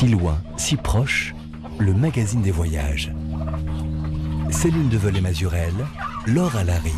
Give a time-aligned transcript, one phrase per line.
[0.00, 1.34] Si loin, si proche,
[1.78, 3.12] le magazine des voyages.
[4.50, 5.74] Céline Develay-Mazurel,
[6.26, 6.94] Laure Alary.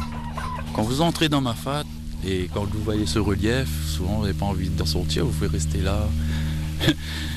[0.72, 1.82] Quand vous entrez dans ma fat
[2.24, 5.48] et quand vous voyez ce relief, souvent vous n'avez pas envie d'en sortir, vous pouvez
[5.48, 6.08] rester là.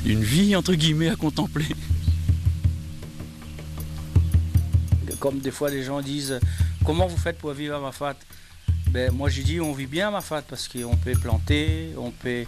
[0.05, 1.65] Une vie entre guillemets à contempler.
[5.19, 6.39] Comme des fois les gens disent
[6.85, 8.17] comment vous faites pour vivre à Mafat
[8.91, 12.45] ben, Moi j'ai dit on vit bien à Mafat parce qu'on peut planter, on peut,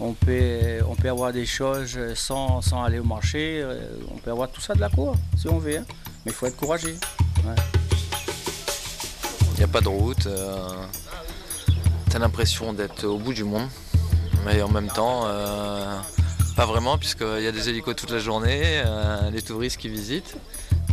[0.00, 3.80] on, peut, on peut avoir des choses sans, sans aller au marché, euh,
[4.12, 5.78] on peut avoir tout ça de la cour si on veut.
[5.78, 5.84] hein.
[6.24, 6.96] Mais il faut être courageux.
[9.54, 10.26] Il n'y a pas de route.
[10.26, 10.68] euh,
[12.10, 13.68] T'as l'impression d'être au bout du monde.
[14.46, 15.98] Mais en même temps, euh,
[16.56, 20.36] pas vraiment, puisqu'il y a des hélicos toute la journée, euh, les touristes qui visitent.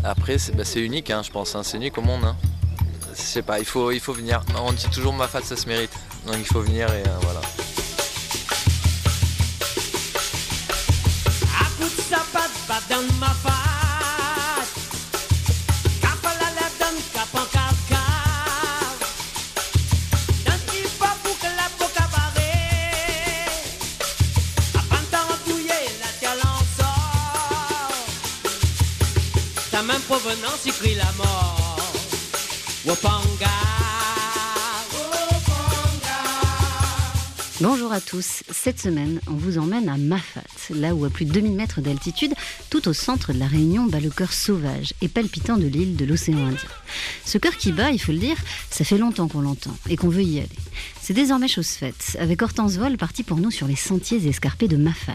[0.04, 1.56] Après, c'est bah, unique, hein, je pense.
[1.56, 2.24] hein, c'est unique au monde.
[2.26, 2.36] hein.
[3.16, 4.42] Je sais pas, il faut, il faut venir.
[4.60, 5.92] On dit toujours ma fat, ça se mérite.
[6.28, 7.42] Donc il faut venir et voilà.
[37.62, 38.44] Bonjour à tous.
[38.52, 42.34] Cette semaine, on vous emmène à Mafat, là où à plus de 2000 mètres d'altitude,
[42.70, 46.06] tout au centre de la Réunion, bat le cœur sauvage et palpitant de l'île de
[46.06, 46.70] l'océan Indien.
[47.26, 48.38] Ce cœur qui bat, il faut le dire,
[48.70, 50.50] ça fait longtemps qu'on l'entend et qu'on veut y aller.
[51.08, 54.76] C'est désormais chose faite, avec Hortense Vol parti pour nous sur les sentiers escarpés de
[54.76, 55.14] Mafat,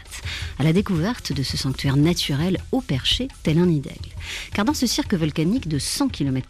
[0.60, 4.10] à la découverte de ce sanctuaire naturel haut perché, tel un nid d'aigle.
[4.54, 6.46] Car dans ce cirque volcanique de 100 km,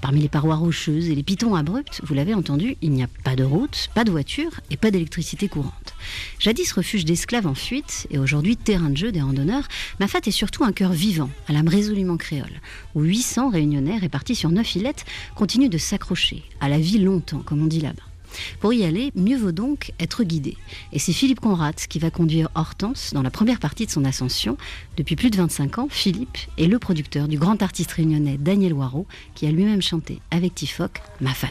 [0.00, 3.36] parmi les parois rocheuses et les pitons abrupts, vous l'avez entendu, il n'y a pas
[3.36, 5.94] de route, pas de voiture et pas d'électricité courante.
[6.40, 9.68] Jadis refuge d'esclaves en fuite et aujourd'hui terrain de jeu des randonneurs,
[10.00, 12.60] Mafat est surtout un cœur vivant, à l'âme résolument créole,
[12.96, 15.04] où 800 réunionnais répartis sur 9 îlettes
[15.36, 18.02] continuent de s'accrocher à la vie longtemps, comme on dit là-bas.
[18.60, 20.56] Pour y aller, mieux vaut donc être guidé.
[20.92, 24.56] Et c'est Philippe Conrad qui va conduire Hortense dans la première partie de son ascension.
[24.96, 29.06] Depuis plus de 25 ans, Philippe est le producteur du grand artiste réunionnais Daniel Waro,
[29.34, 31.48] qui a lui-même chanté avec Tifoc Mafat.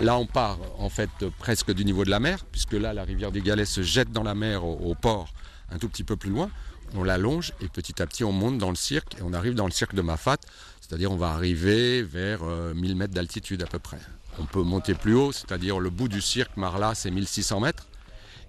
[0.00, 3.30] Là, on part en fait presque du niveau de la mer, puisque là, la rivière
[3.30, 5.32] des Galets se jette dans la mer au, port
[5.70, 6.50] un tout petit peu plus loin.
[6.94, 9.64] On l'allonge et petit à petit, on monte dans le cirque et on arrive dans
[9.64, 10.38] le cirque de Mafat,
[10.80, 13.98] c'est-à-dire on va arriver vers euh, 1000 mètres d'altitude à peu près.
[14.38, 17.86] On peut monter plus haut, c'est-à-dire le bout du cirque Marla, c'est 1600 mètres.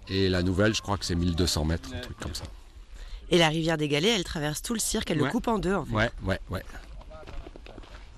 [0.07, 2.45] Et la nouvelle, je crois que c'est 1200 mètres, un truc comme ça.
[3.29, 5.73] Et la rivière des Galets, elle traverse tout le cirque, elle le coupe en deux.
[5.73, 5.94] En fait.
[5.94, 6.63] Ouais, ouais, ouais.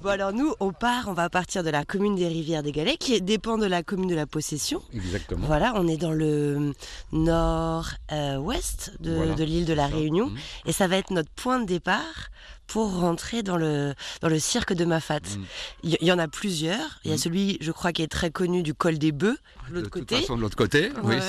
[0.06, 2.96] Bon alors nous, on part, on va partir de la commune des Rivières des Galets,
[3.00, 4.84] qui dépend de la commune de la Possession.
[4.94, 5.48] Exactement.
[5.48, 6.74] Voilà, on est dans le
[7.12, 9.96] nord-ouest de, Voilà, de l'île de la ça.
[9.96, 10.38] Réunion, Mhm.
[10.68, 12.30] et ça va être notre point de départ
[12.68, 15.22] pour rentrer dans le, dans le cirque de Mafat.
[15.22, 15.46] Mhm.
[15.82, 17.00] Il y, en a plusieurs.
[17.04, 17.22] Il y a Mhm.
[17.24, 19.40] celui, je crois, qui est très connu du col des Bœufs,
[19.70, 20.18] de l'autre côté.
[20.22, 21.22] façon, de l'autre côté, oui, Ouais.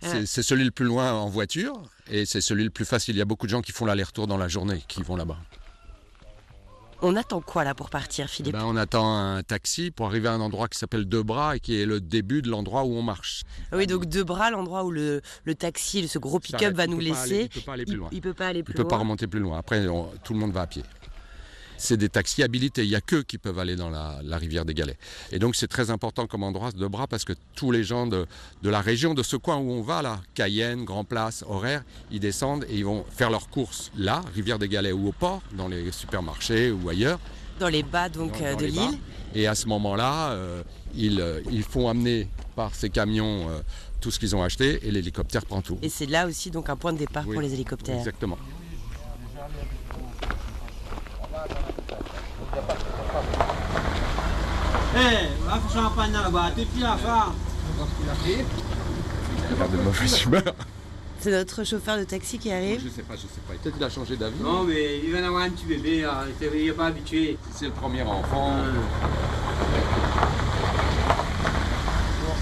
[0.00, 1.74] c'est c'est celui le plus loin en voiture
[2.10, 3.16] et c'est celui le plus facile.
[3.16, 5.36] Il y a beaucoup de gens qui font l'aller-retour dans la journée, qui vont là-bas.
[7.00, 10.32] On attend quoi là pour partir, Philippe Ben, on attend un taxi pour arriver à
[10.32, 13.02] un endroit qui s'appelle Deux Bras et qui est le début de l'endroit où on
[13.02, 13.44] marche.
[13.72, 17.10] Oui, donc deux bras, l'endroit où le, le taxi, ce gros pick-up va nous aller-
[17.10, 17.42] laisser.
[17.44, 18.08] il peut pas aller plus Il- loin.
[18.10, 19.58] Il peut pas aller Il plus peut pas remonter plus loin.
[19.58, 20.82] Après, on- tout le monde va à pied.
[21.78, 22.82] C'est des taxis habilités.
[22.84, 24.98] Il n'y a qu'eux qui peuvent aller dans la, la rivière des Galets.
[25.32, 28.26] Et donc, c'est très important comme endroit, Deux Bras, parce que tous les gens de,
[28.62, 32.20] de la région, de ce coin où on va, là, Cayenne, Grand Place, Horaire, ils
[32.20, 35.68] descendent et ils vont faire leurs courses là, rivière des Galets ou au port, dans
[35.68, 37.20] les supermarchés ou ailleurs.
[37.60, 38.98] Dans les bas donc dans- euh, dans de l'île.
[39.34, 40.62] Et à ce moment-là, euh,
[40.94, 43.60] ils, euh, ils font amener par ces camions euh,
[44.00, 45.78] tout ce qu'ils ont acheté et l'hélicoptère prend tout.
[45.82, 47.98] Et c'est là aussi donc un point de départ Oui, pour les hélicoptères.
[47.98, 48.38] Exactement.
[55.00, 57.32] Eh, champagne là-bas, t'es à faire.
[60.26, 60.54] Humeur.
[61.20, 62.80] C'est notre chauffeur de taxi qui arrive.
[62.82, 63.54] Je sais pas, je sais pas.
[63.54, 64.40] Peut-être qu'il a changé d'avis.
[64.40, 66.24] Non, mais il vient d'avoir un petit bébé, là.
[66.40, 67.38] il n'est pas habitué.
[67.52, 68.54] C'est le premier enfant.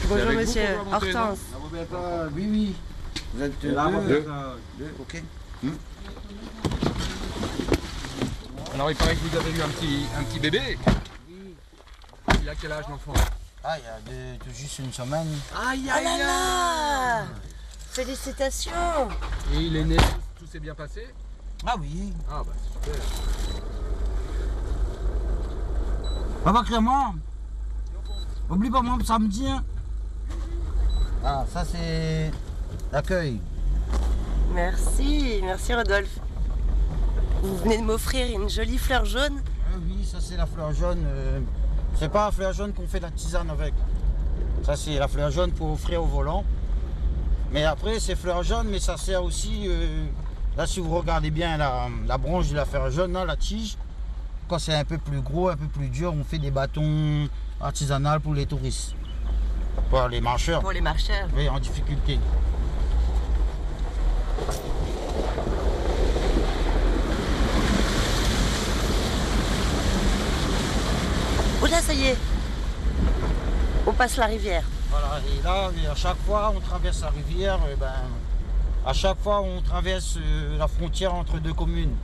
[0.09, 0.62] Bonjour avec vous monsieur
[0.93, 1.38] Hortense.
[2.35, 2.75] Oui, oui.
[3.35, 4.25] Vous êtes Et là, deux,
[4.79, 4.94] deux.
[5.00, 5.23] ok.
[8.75, 10.79] Alors il paraît que vous avez eu un petit, un petit bébé.
[12.46, 13.12] Il a quel âge l'enfant
[13.64, 13.98] Ah, il y a
[14.38, 15.26] de- juste une semaine.
[15.69, 17.25] Aïe là là
[17.90, 18.70] Félicitations
[19.52, 19.96] Et il est né,
[20.38, 21.08] tout s'est bien passé
[21.66, 22.12] Ah oui.
[22.31, 22.94] Ah bah super.
[26.44, 27.16] Papa Clément,
[28.49, 29.49] oublie pas moi samedi.
[29.49, 29.64] hein.
[31.25, 32.31] Ah, ça c'est
[32.92, 33.40] l'accueil.
[34.54, 36.20] Merci, merci Rodolphe.
[37.42, 39.42] Vous venez de m'offrir une jolie fleur jaune.
[39.69, 41.02] Ah oui, ça c'est la fleur jaune.
[41.04, 41.40] euh,
[41.98, 43.75] c'est pas la fleur jaune qu'on fait la tisane avec.
[44.64, 46.44] Ça c'est la fleur jaune pour offrir au volant.
[47.52, 49.64] Mais après c'est fleur jaune, mais ça sert aussi.
[49.66, 50.06] euh,
[50.56, 53.76] là si vous regardez bien la, la branche de la fleur jaune, là, la tige,
[54.48, 57.28] quand c'est un peu plus gros, un peu plus dur, on fait des bâtons
[57.60, 58.94] artisanaux pour les touristes.
[59.90, 60.60] Pour les marcheurs.
[60.60, 61.28] Pour les marcheurs.
[61.37, 62.19] Oui, en difficulté.
[71.66, 72.16] Oh là, ça y est.
[73.86, 74.62] On passe la rivière.
[74.90, 77.92] Voilà, et là, à chaque fois, on traverse la rivière, eh ben,
[78.86, 81.94] à chaque fois, on traverse euh, la frontière entre deux communes.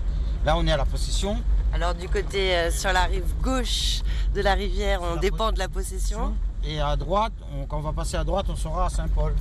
[0.44, 1.36] Là, on est à la possession.
[1.72, 4.00] Alors du côté euh, sur la rive gauche
[4.34, 6.34] de la rivière, on dépend de la possession.
[6.64, 9.32] Et à droite, on- quand on va passer à droite, on sera à Saint-Paul.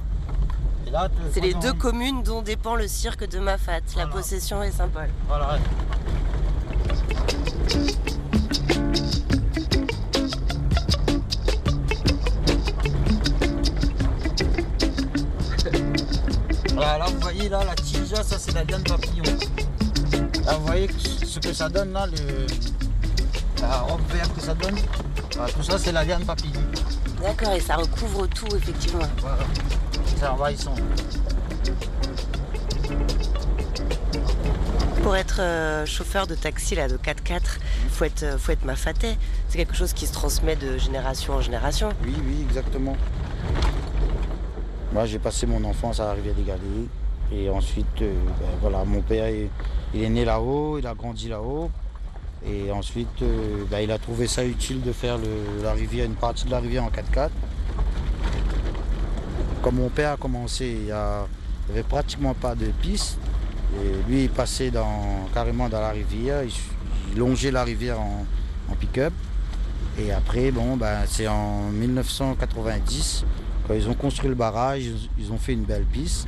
[0.88, 0.92] Et
[1.34, 5.10] C'est les deux communes dont dépend le cirque de Mafat, la possession et Saint-Paul.
[5.28, 5.58] Voilà.
[17.34, 19.24] Voyez, là, la tige, ça, c'est la liane papillon.
[20.46, 20.90] Là, vous voyez
[21.26, 22.46] ce que ça donne, là, le,
[23.62, 24.76] la robe verte que ça donne.
[25.36, 26.62] Voilà, tout ça, c'est la liane papillon.
[27.22, 29.06] D'accord, et ça recouvre tout, effectivement.
[29.20, 29.44] Voilà.
[30.18, 30.76] C'est envahissant.
[35.04, 37.42] Pour être euh, chauffeur de taxi là, de 4x4,
[37.90, 39.18] faut être, euh, faut être mafatais.
[39.48, 41.90] C'est quelque chose qui se transmet de génération en génération.
[42.04, 42.96] Oui, oui, exactement.
[44.94, 46.90] Moi, j'ai passé mon enfance à la rivière des Galets.
[47.34, 49.30] Et ensuite, euh, ben, voilà, mon père,
[49.94, 51.72] il, est né là-haut, il a grandi là-haut.
[52.46, 55.18] Et ensuite, euh, ben, il a trouvé ça utile de faire
[55.64, 57.30] la rivière, une partie de la rivière en 4x4.
[59.62, 63.18] Comme mon père a commencé, il n'y avait pratiquement pas de piste.
[64.08, 68.26] Lui, il passait dans, carrément dans la rivière, il, longeait la rivière en,
[68.80, 69.14] pick-up.
[70.00, 73.26] Et après, bon, ben, c'est en 1990,
[73.68, 74.84] quand ils ont construit le barrage,
[75.20, 76.28] ils ont fait une belle piste.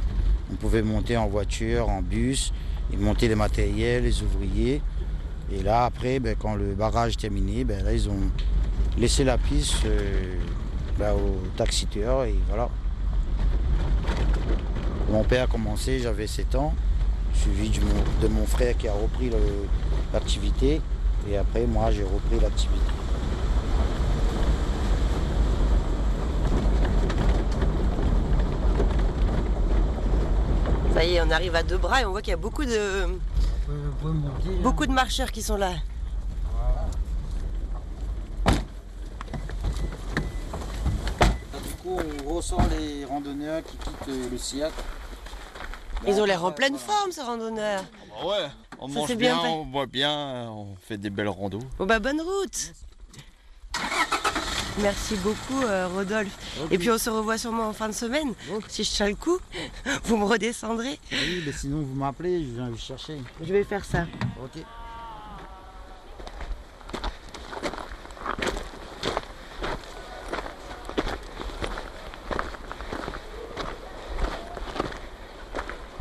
[0.51, 2.53] On pouvait monter en voiture, en bus,
[2.91, 4.81] et monter les matériels, les ouvriers.
[5.51, 8.31] Et là, après, ben, quand le barrage est terminé, ben, là, ils ont
[8.97, 10.35] laissé la piste euh,
[10.97, 12.69] ben, aux taxiteurs, et voilà.
[15.11, 16.73] Mon père a commencé, j'avais 7 ans,
[17.33, 17.71] suivi
[18.21, 19.29] de mon frère qui a repris
[20.11, 20.81] l'activité.
[21.29, 23.02] Et après, moi, j'ai repris l'activité.
[30.93, 32.65] Ça y est, on arrive à deux bras et on voit qu'il y a beaucoup
[32.65, 33.07] de,
[34.61, 35.73] beaucoup de marcheurs qui sont là.
[41.65, 44.73] Du coup, on ressent les randonneurs qui quittent euh, le cirque.
[46.07, 47.83] Ils ont l'air en pleine forme, ces randonneurs.
[48.09, 48.47] Bah ouais,
[48.79, 51.59] on Ça mange bien on boit bien, on fait des belles randos.
[51.79, 52.73] Bon bah bonne route
[54.81, 56.35] Merci beaucoup euh, Rodolphe.
[56.71, 58.33] Et puis on se revoit sûrement en fin de semaine.
[58.67, 59.37] Si je tiens le coup,
[60.05, 60.99] vous me redescendrez.
[61.11, 63.17] Oui, mais sinon vous m'appelez, je viens vous chercher.
[63.41, 64.05] Je vais faire ça.
[64.43, 64.63] Ok.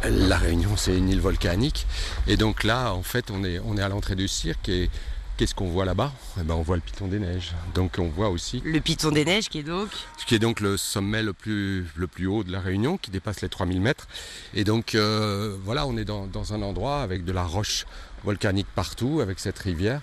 [0.04, 1.86] La Réunion, c'est une île volcanique.
[2.26, 4.68] Et donc là, en fait, on est, on est à l'entrée du cirque.
[4.68, 4.90] Et
[5.36, 6.12] qu'est-ce qu'on voit là-bas?
[6.40, 7.52] Eh ben, On voit le Piton des Neiges.
[7.74, 10.60] Donc on voit aussi Le Piton des Neiges qui est donc ce qui est donc
[10.60, 14.06] le sommet le plus, le plus haut de la Réunion, qui dépasse les 3000 mètres.
[14.54, 17.86] Et donc euh, voilà, on est dans, dans un endroit avec de la roche
[18.24, 20.00] volcanique partout, avec cette rivière.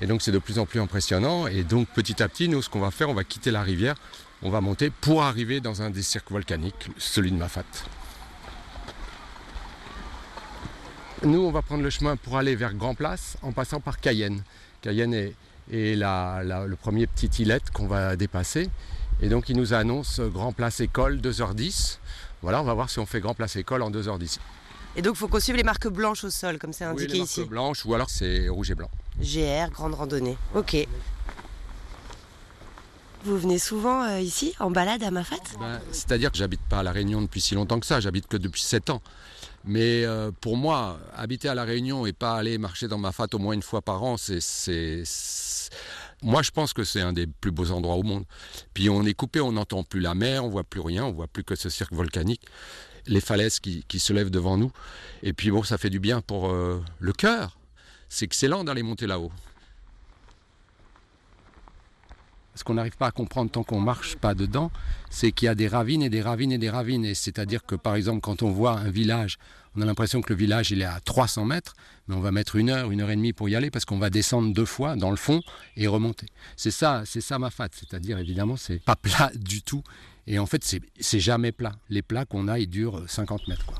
[0.00, 1.46] Et donc c'est de plus en plus impressionnant.
[1.46, 3.96] Et donc petit à petit, nous, ce qu'on va faire, on va quitter la rivière,
[4.42, 7.64] on va monter pour arriver dans un des cirques volcaniques, celui de Mafat.
[11.24, 14.42] Nous, on va prendre le chemin pour aller vers Grand Place en passant par Cayenne.
[14.82, 15.34] Cayenne est,
[15.72, 18.68] est la- la- le premier petit îlette qu'on va dépasser.
[19.22, 21.98] Et donc, il nous annonce Grand Place École, 2h10.
[22.42, 24.38] Voilà, on va voir si on fait Grand Place École en 2h10.
[24.94, 27.18] Et donc faut qu'on suive les marques blanches au sol, comme c'est Oui, indiqué les
[27.20, 27.44] marques ici.
[27.44, 28.90] blanches ou alors c'est rouge et blanc.
[29.20, 30.36] GR, grande randonnée.
[30.54, 30.86] Ok.
[33.24, 36.82] Vous venez souvent euh, ici, en balade à Mafat Ben, C'est-à-dire que j'habite pas à
[36.82, 39.00] La Réunion depuis si longtemps que ça, j'habite que depuis 7 ans.
[39.64, 43.26] Mais euh, pour moi, habiter à La Réunion et pas aller marcher dans ma fat
[43.32, 45.04] au moins une fois par an, c'est.
[46.22, 48.24] Moi, je pense que c'est un des plus beaux endroits au monde.
[48.74, 51.26] Puis on est coupé, on n'entend plus la mer, on voit plus rien, on voit
[51.26, 52.42] plus que ce cirque volcanique,
[53.06, 54.70] les falaises qui, qui se lèvent devant nous.
[55.22, 57.58] Et puis bon, ça fait du bien pour euh, le cœur.
[58.08, 59.32] C'est excellent d'aller monter là-haut.
[62.54, 64.70] Ce qu'on n'arrive pas à comprendre tant qu'on marche pas dedans,
[65.10, 67.04] c'est qu'il y a des ravines et des ravines et des ravines.
[67.04, 69.38] Et c'est-à-dire que par exemple, quand on voit un village,
[69.74, 71.74] on a l'impression que le village il est à 300 mètres,
[72.08, 73.98] mais on va mettre une heure, une heure et demie pour y aller parce qu'on
[73.98, 75.40] va descendre deux fois dans le fond
[75.76, 76.26] et remonter.
[76.56, 77.68] C'est ça, c'est ça ma fat.
[77.72, 79.82] C'est-à-dire évidemment, c'est pas plat du tout.
[80.26, 80.62] Et en fait,
[81.00, 81.72] c'est jamais plat.
[81.88, 83.72] Les plats qu'on a, ils durent 50 mètres.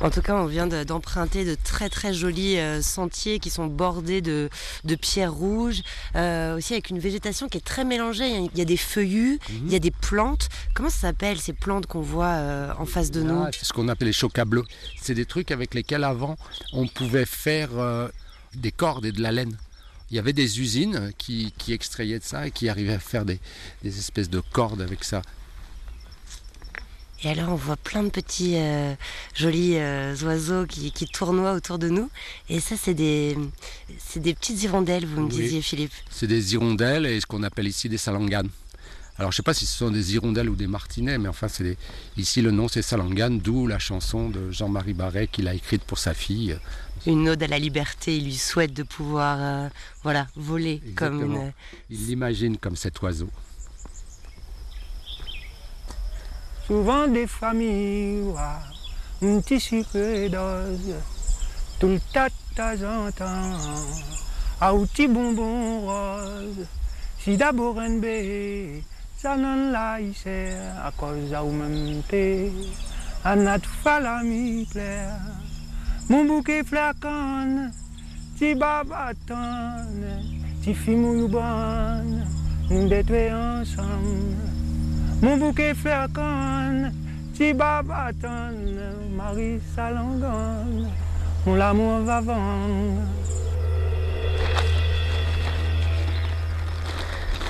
[0.00, 4.20] En tout cas, on vient d'emprunter de, très très jolis euh, sentiers qui sont bordés
[4.20, 4.48] de,
[5.00, 5.82] pierres rouges,
[6.14, 8.28] euh, aussi avec une végétation qui est très mélangée.
[8.28, 9.66] Il y a, des feuillus, mhm.
[9.66, 10.48] il y a des plantes.
[10.74, 13.88] Comment ça s'appelle ces plantes qu'on voit euh, en face de nous C'est ce qu'on
[13.88, 14.64] appelle les choca bleus.
[15.00, 16.36] C'est des trucs avec lesquels avant
[16.72, 17.70] on pouvait faire
[18.54, 19.56] des cordes et de la laine.
[20.10, 23.40] Il y avait des usines qui, extrayaient de ça et qui arrivaient à faire des
[23.82, 25.22] espèces de cordes avec ça.
[27.24, 28.94] Et alors on voit plein de petits euh,
[29.34, 32.10] jolis euh, oiseaux qui, qui, tournoient autour de nous.
[32.48, 33.36] Et ça c'est des,
[33.98, 35.92] c'est des petites hirondelles, vous me disiez Philippe.
[36.10, 38.50] C'est des hirondelles et ce qu'on appelle ici des salanganes.
[39.18, 41.48] Alors je ne sais pas si ce sont des hirondelles ou des martinets, mais enfin
[41.48, 41.76] c'est
[42.16, 45.98] ici le nom c'est salanganes, d'où la chanson de Jean-Marie Barret qu'il a écrite pour
[45.98, 46.56] sa fille.
[47.04, 49.68] Une ode à la liberté, il lui souhaite de pouvoir euh,
[50.04, 51.52] voilà, voler comme une...
[51.90, 53.28] Il l'imagine comme cet oiseau.
[56.68, 58.34] Souvent des familles,
[59.22, 60.96] un petit sucre d'ose,
[61.80, 63.56] tout le tas de temps en temps,
[64.60, 64.74] à
[65.08, 66.66] bonbon rose.
[67.20, 68.84] Si d'abord un bébé,
[69.16, 72.02] ça n'en l'a à cause à même
[73.24, 75.16] à notre falami plaire.
[76.10, 77.70] Mon bouquet flacon,
[78.36, 79.86] ti babaton,
[80.62, 82.26] ti fimouille bonne,
[82.68, 84.57] nous détruire ensemble.
[85.20, 86.92] Mon bouquet flacon,
[87.34, 88.54] ti babaton,
[89.16, 90.86] Marie Salangon,
[91.44, 93.02] mon l'amour va vendre.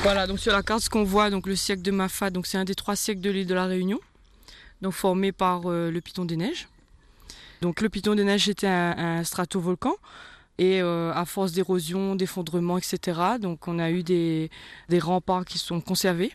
[0.03, 2.57] Voilà, donc sur la carte, ce qu'on voit, donc le siècle de Mafat, donc c'est
[2.57, 4.01] un des trois siècles de l'île de la Réunion,
[4.81, 6.69] donc formé par euh, le Piton des Neiges.
[7.61, 9.93] Donc le Piton des Neiges était un, stratovolcan
[10.57, 13.21] et euh, à force d'érosion, d'effondrement, etc.
[13.39, 14.49] Donc on a eu des
[14.91, 16.33] remparts qui sont conservés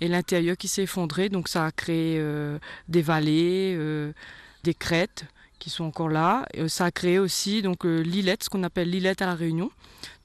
[0.00, 1.28] et l'intérieur qui s'est effondré.
[1.28, 4.12] Donc ça a créé euh, des vallées, euh,
[4.64, 5.24] des crêtes
[5.58, 6.46] qui sont encore là.
[6.54, 9.70] Et ça a créé aussi donc l'îlette, ce qu'on appelle l'îlette à la Réunion.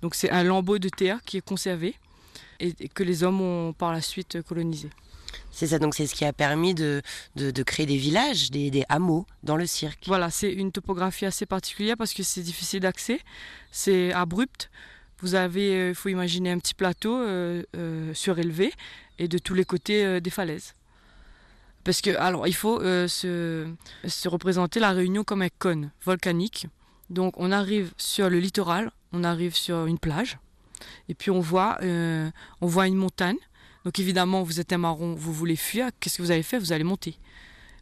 [0.02, 1.96] Donc c'est un lambeau de terre qui est conservé
[2.60, 4.90] et, que les hommes ont par la suite colonisé.
[5.52, 7.02] C'est ça, donc c'est ce qui a permis de,
[7.36, 10.04] de, créer des villages, des, des, hameaux dans le cirque.
[10.08, 13.20] Voilà, c'est une topographie assez particulière parce que c'est difficile d'accès,
[13.72, 14.70] c'est abrupt.
[15.22, 17.24] Vous avez, il faut imaginer un petit plateau
[18.14, 18.74] surélevé
[19.22, 20.74] et de tous les côtés euh, des falaises.
[21.84, 23.68] Parce que, alors, il faut euh, se,
[24.08, 26.68] se, représenter la Réunion comme un cône volcanique.
[27.10, 30.40] Donc, on arrive sur le littoral, on arrive sur une plage,
[31.08, 32.30] et puis on voit, euh,
[32.62, 33.38] on voit une montagne.
[33.86, 35.90] Donc, évidemment, vous êtes un marron, vous voulez fuir.
[36.00, 36.60] Qu'est-ce que vous allez faire?
[36.60, 37.18] Vous allez monter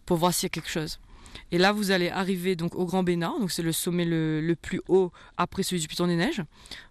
[0.05, 0.99] pour voir s'il y a quelque chose.
[1.51, 4.81] Et là, vous allez arriver donc au Grand Bénard, donc c'est le sommet le, plus
[4.87, 6.43] haut après celui du Piton des Neiges.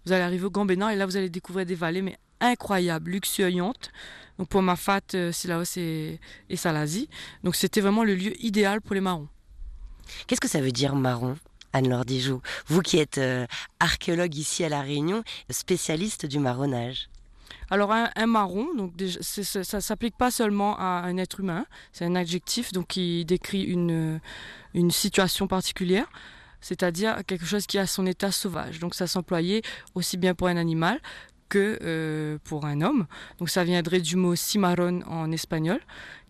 [0.05, 3.11] Vous allez arriver au Grand Bénard et là, vous allez découvrir des vallées mais incroyables,
[3.11, 3.91] luxuriantes,
[4.37, 6.19] donc pour ma fat, euh, là et,
[6.49, 7.09] et Salazie.
[7.43, 9.27] Donc c'était vraiment le lieu idéal pour les marrons.
[10.27, 11.35] Qu'est-ce que ça veut dire marron
[11.73, 13.45] Anne-Laure Dijoux, vous qui êtes euh,
[13.79, 17.09] archéologue ici à La Réunion, spécialiste du marronnage.
[17.69, 22.15] Alors un, marron, donc ça, ne s'applique pas seulement à un être humain, c'est un
[22.15, 24.19] adjectif donc qui décrit une,
[24.73, 26.09] une situation particulière,
[26.61, 28.79] c'est-à-dire quelque chose qui a son état sauvage.
[28.79, 29.61] Donc ça s'employait
[29.93, 30.99] aussi bien pour un animal
[31.47, 33.07] que euh, pour un homme.
[33.37, 35.79] Donc ça viendrait du mot cimarron en espagnol,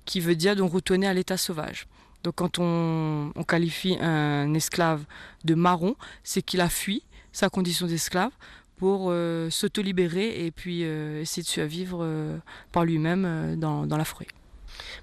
[0.05, 1.88] qui veut dire donc retourner à l'état sauvage.
[2.24, 5.05] Donc quand on, qualifie un esclave
[5.46, 8.31] de marron, c'est qu'il a fui sa condition d'esclave
[8.79, 12.07] pour euh, s'auto-libérer et puis euh, essayer de survivre
[12.71, 14.27] par lui-même dans, dans la forêt.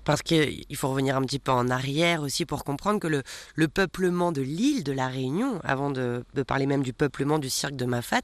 [0.04, 4.32] Parce qu'il faut revenir un petit peu en arrière aussi pour comprendre que le, peuplement
[4.32, 8.20] de l'île de la Réunion, avant de, parler même du peuplement du cirque de Mafat,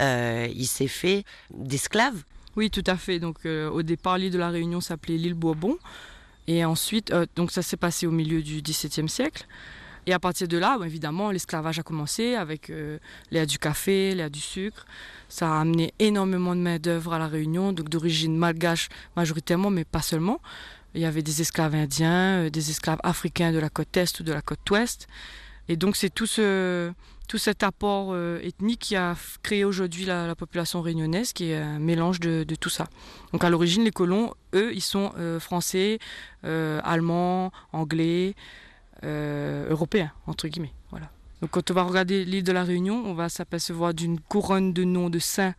[0.00, 2.22] euh, il s'est fait d'esclaves.
[2.56, 3.18] Oui, tout à fait.
[3.18, 5.76] Donc euh, au départ, l'île de la Réunion s'appelait l'île Bourbon.
[6.46, 9.46] Et ensuite, euh, donc ça s'est passé au milieu du XVIIe siècle.
[10.06, 12.70] Et à partir de là, évidemment, l'esclavage a commencé avec
[13.30, 14.86] l'air du café, l'air du sucre.
[15.28, 20.02] Ça a amené énormément de main-d'œuvre à la Réunion, donc d'origine malgache majoritairement, mais pas
[20.02, 20.40] seulement.
[20.94, 24.22] Il y avait des esclaves indiens, euh, des esclaves africains de la côte est ou
[24.22, 25.08] de la côte ouest.
[25.68, 26.92] Et donc c'est tout, ce,
[27.26, 31.80] tout cet apport euh, ethnique qui a créé aujourd'hui la, population réunionnaise, qui est un
[31.80, 32.86] mélange de, tout ça.
[33.32, 35.98] Donc à l'origine, les colons, eux, ils sont euh, français,
[36.42, 38.34] allemands, anglais,
[39.04, 40.72] européens, entre guillemets.
[40.90, 41.10] Voilà.
[41.44, 44.84] Donc quand on va regarder l'île de la Réunion, on va s'apercevoir d'une couronne de
[44.84, 45.54] noms de saints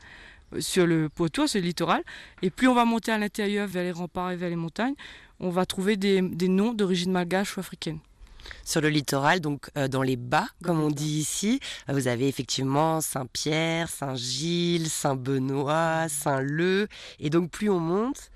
[0.54, 2.02] euh, sur le poteau, sur le littoral.
[2.42, 4.96] Et plus on va monter à l'intérieur vers les remparts et vers les montagnes,
[5.40, 8.00] on va trouver des, des noms d'origine malgache ou africaine.
[8.64, 11.60] Sur le littoral, donc euh, dans les bas, comme on dit ici,
[11.90, 16.88] euh, vous avez effectivement Saint-Pierre, Saint-Gilles, Saint-Benoît, Saint-Leu.
[17.20, 18.32] Et donc plus on monte,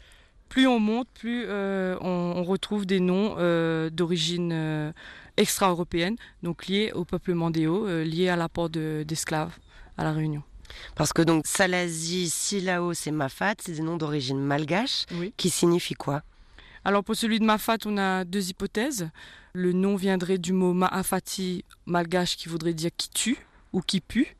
[0.50, 4.92] plus on monte, plus euh, on, on retrouve des noms euh, d'origine euh,
[5.38, 9.58] extra-européenne, donc liés au peuple mandéo, euh, liés à l'apport de- d'esclaves
[9.98, 10.44] à la Réunion.
[10.96, 15.34] parce que donc Salazi, Silao, c'est Mafat, c'est des noms d'origine malgache, Oui.
[15.38, 16.22] qui signifient quoi?
[16.86, 19.10] Alors pour celui de Mafat, on a deux hypothèses.
[19.54, 23.38] Le nom viendrait du mot Maafati malgache qui voudrait dire qui tue
[23.74, 24.36] ou qui pue,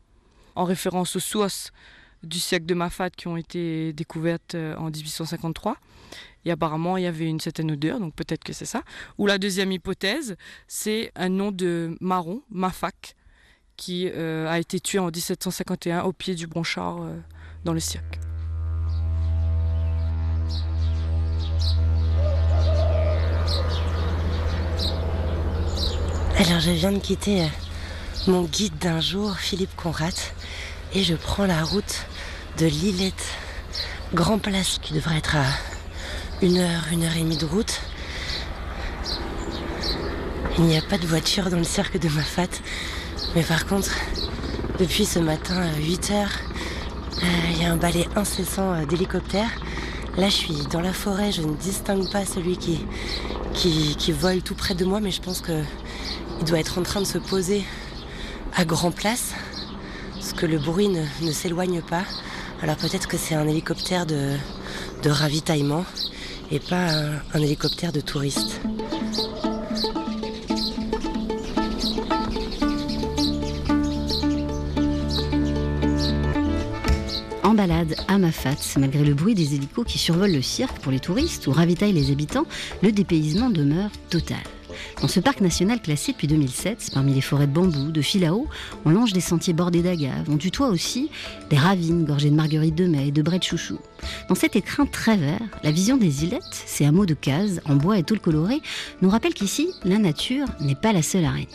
[0.56, 1.72] en référence aux sources
[2.24, 5.78] du siècle de Mafat qui ont été découvertes euh, en 1853.
[6.46, 8.84] Et apparemment, il y avait une certaine odeur, donc peut-être que c'est ça.
[9.18, 13.16] Ou la deuxième hypothèse, c'est un nom de marron, Mafak,
[13.76, 17.18] qui euh, a été tué en 1751 au pied du Bronchard euh,
[17.66, 18.20] dans le cirque.
[26.38, 27.48] Alors je viens de quitter
[28.28, 30.14] mon guide d'un jour, Philippe Conrad,
[30.94, 32.06] et je prends la route
[32.58, 33.26] de Lillette,
[34.14, 35.46] Grand Place, qui devrait être à
[36.42, 37.80] une heure, une heure et demie de route.
[40.58, 42.48] Il n'y a pas de voiture dans le cirque de Mafat,
[43.36, 43.92] mais par contre,
[44.80, 46.40] depuis ce matin à 8 heures,
[47.22, 49.52] euh, il y a un balai incessant euh, d'hélicoptères.
[50.18, 52.86] Là, je suis dans la forêt, je ne distingue pas celui qui,
[53.54, 55.64] qui, qui vole tout près de moi, mais je pense que
[56.40, 57.64] il doit être en train de se poser
[58.56, 59.34] à grand place,
[60.20, 62.04] parce que le bruit ne, ne s'éloigne pas.
[62.62, 64.36] Alors peut-être que c'est un hélicoptère de,
[65.06, 65.86] ravitaillement
[66.52, 68.60] et pas un, un hélicoptère de touristes.
[77.44, 81.00] En balade à Mafat, malgré le bruit des hélicos qui survolent le cirque pour les
[81.00, 82.46] touristes ou ravitaillent les habitants,
[82.84, 84.44] le dépaysement demeure total.
[85.02, 88.34] Dans ce parc national classé depuis 2007, parmi les forêts de bambou, de fil à
[88.34, 88.48] eau,
[88.84, 91.10] on longe des sentiers bordés d'agaves, on tutoie aussi
[91.50, 93.80] des ravines gorgées de marguerite de mai et de brais de chouchou.
[94.28, 97.98] Dans cet écrin très vert, la vision des îlettes, ces hameaux de cases, en bois
[97.98, 98.62] et tout coloré,
[99.02, 101.48] nous rappelle qu'ici, la nature n'est pas la seule araignée.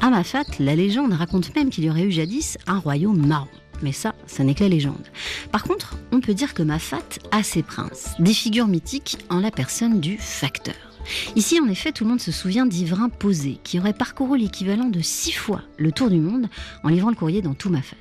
[0.00, 3.48] À Mafat, la légende raconte même qu'il y aurait eu jadis un royaume marron.
[3.82, 5.06] Mais ça, ça n'est que la légende.
[5.50, 9.50] Par contre, on peut dire que Mafat a ses princes, des figures mythiques en la
[9.50, 10.95] personne du facteur.
[11.36, 15.00] Ici, en effet, tout le monde se souvient d'Ivrain Posé, qui aurait parcouru l'équivalent de
[15.00, 16.48] six fois le tour du monde
[16.82, 17.96] en livrant le courrier dans tout Mafat.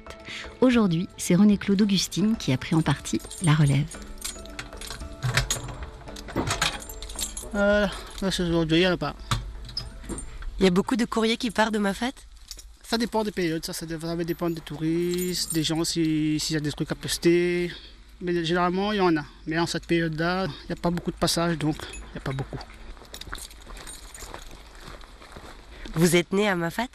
[0.62, 3.86] Aujourd'hui, c'est René-Claude Augustine qui a pris en partie la relève.
[7.56, 7.88] Euh,
[8.22, 9.16] là, c'est aujourd'hui, il n'y en a pas.
[10.60, 12.12] Il y a beaucoup de courriers qui partent de Mafat
[12.84, 16.58] Ça dépend des périodes, ça, ça va dépendre des touristes, des gens si- s'il y
[16.58, 17.72] a des trucs à poster.
[18.22, 19.26] Mais généralement, il y en a.
[19.48, 22.22] Mais en cette période-là, il n'y a pas beaucoup de passages, donc il n'y a
[22.22, 22.60] pas beaucoup.
[25.96, 26.90] Vous êtes né à Mafat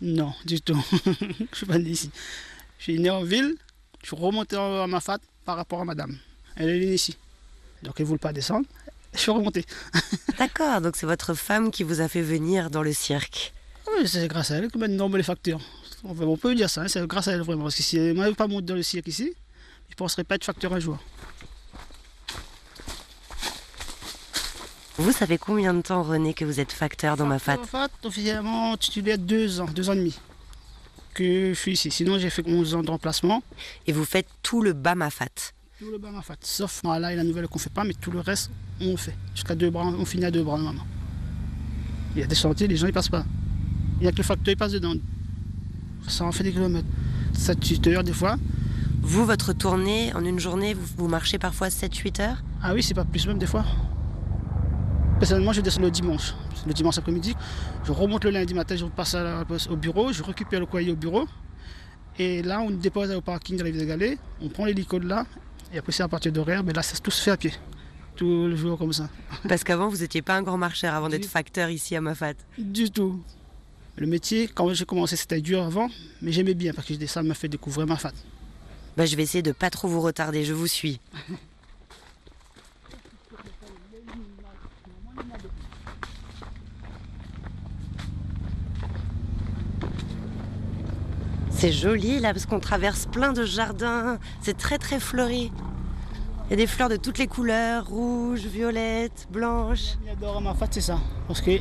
[0.00, 0.78] Non, du tout.
[1.06, 2.10] je ne suis pas né ici.
[2.78, 3.54] Je suis né en ville,
[4.02, 6.18] je suis remonté à Mafat par rapport à madame.
[6.56, 7.16] Elle est née ici.
[7.82, 8.66] Donc elle ne voulait pas descendre.
[9.12, 9.64] Je suis remonté.
[10.38, 13.52] D'accord, donc c'est votre femme qui vous a fait venir dans le cirque.
[13.88, 15.60] Oui, c'est grâce à elle que maintenant on les facteurs.
[16.04, 17.64] On peut, dire ça, hein, c'est grâce à elle vraiment.
[17.64, 19.32] Parce que si elle n'avait pas monté dans le cirque ici,
[19.88, 20.98] je ne penserais pas être facteur un jour.
[25.00, 28.76] Vous, fait combien de temps, René, que vous êtes facteur dans Mafat En fait, officiellement
[28.76, 30.18] titulaire deux ans, deux ans et demi
[31.14, 31.90] que je suis ici.
[31.90, 33.42] Sinon, j'ai fait 11 ans de remplacement.
[33.86, 35.26] Et vous faites tout le bas Mafat
[35.78, 36.38] Tout le bas m'a fait.
[36.42, 39.16] Sauf là et la nouvelle qu'on fait pas, mais tout le reste, on le fait.
[39.34, 40.86] Jusqu'à deux bras, on finit à deux bras normalement.
[42.14, 43.24] Il y a des sentiers, les gens ils passent pas.
[43.98, 44.94] Il n'y a que le facteur, il passe dedans.
[46.08, 46.88] Ça en fait des kilomètres.
[47.34, 48.36] 7-8 heures des fois.
[49.00, 52.42] Vous, votre tournée, en une journée, vous, vous marchez parfois 7-8 heures?
[52.62, 53.64] Ah oui, c'est pas plus même des fois.
[55.20, 56.32] Personnellement, je descends le dimanche.
[56.66, 57.36] Le dimanche après-midi,
[57.84, 60.66] je remonte le lundi matin, je repasse à la poste au bureau, je récupère le
[60.66, 61.28] courrier au bureau.
[62.18, 65.06] Et là, on dépose au parking de la ville de Galais, on prend l'hélico de
[65.06, 65.26] là,
[65.74, 67.52] et après c'est à partir d'horaire, mais là, ça tout se fait à pied.
[68.16, 69.10] Tout le jour comme ça.
[69.46, 72.32] Parce qu'avant, vous n'étiez pas un grand marcheur avant d'être facteur ici à Mafat.
[72.56, 73.22] Du tout.
[73.96, 75.88] Le métier, quand j'ai commencé, c'était dur avant,
[76.22, 78.12] mais j'aimais bien parce que ça m'a fait découvrir ma fat.
[78.96, 80.98] Bah, je vais essayer de pas trop vous retarder, je vous suis.
[91.60, 95.52] C'est joli là parce qu'on traverse plein de jardins, c'est très très fleuri.
[96.46, 99.98] Il y a des fleurs de toutes les couleurs, rouges, violettes, blanches.
[100.06, 100.98] J'adore à ma fête, c'est ça.
[101.28, 101.60] Parce que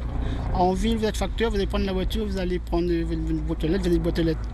[0.54, 3.62] en ville, vous êtes facteur, vous allez prendre la voiture, vous allez prendre une boîte
[3.66, 4.50] aux lettres, vous avez une boîte aux lettres.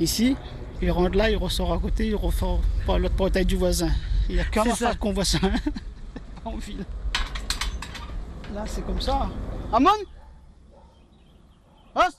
[0.00, 0.34] Ici,
[0.80, 3.90] il rentre là, il ressort à côté, il ressort par l'autre portail du voisin.
[4.30, 5.40] Il n'y a qu'à ma qu'on voit ça
[6.46, 6.86] en ville.
[8.54, 9.28] Là, c'est comme ça.
[9.74, 9.90] Amon
[11.94, 12.18] Os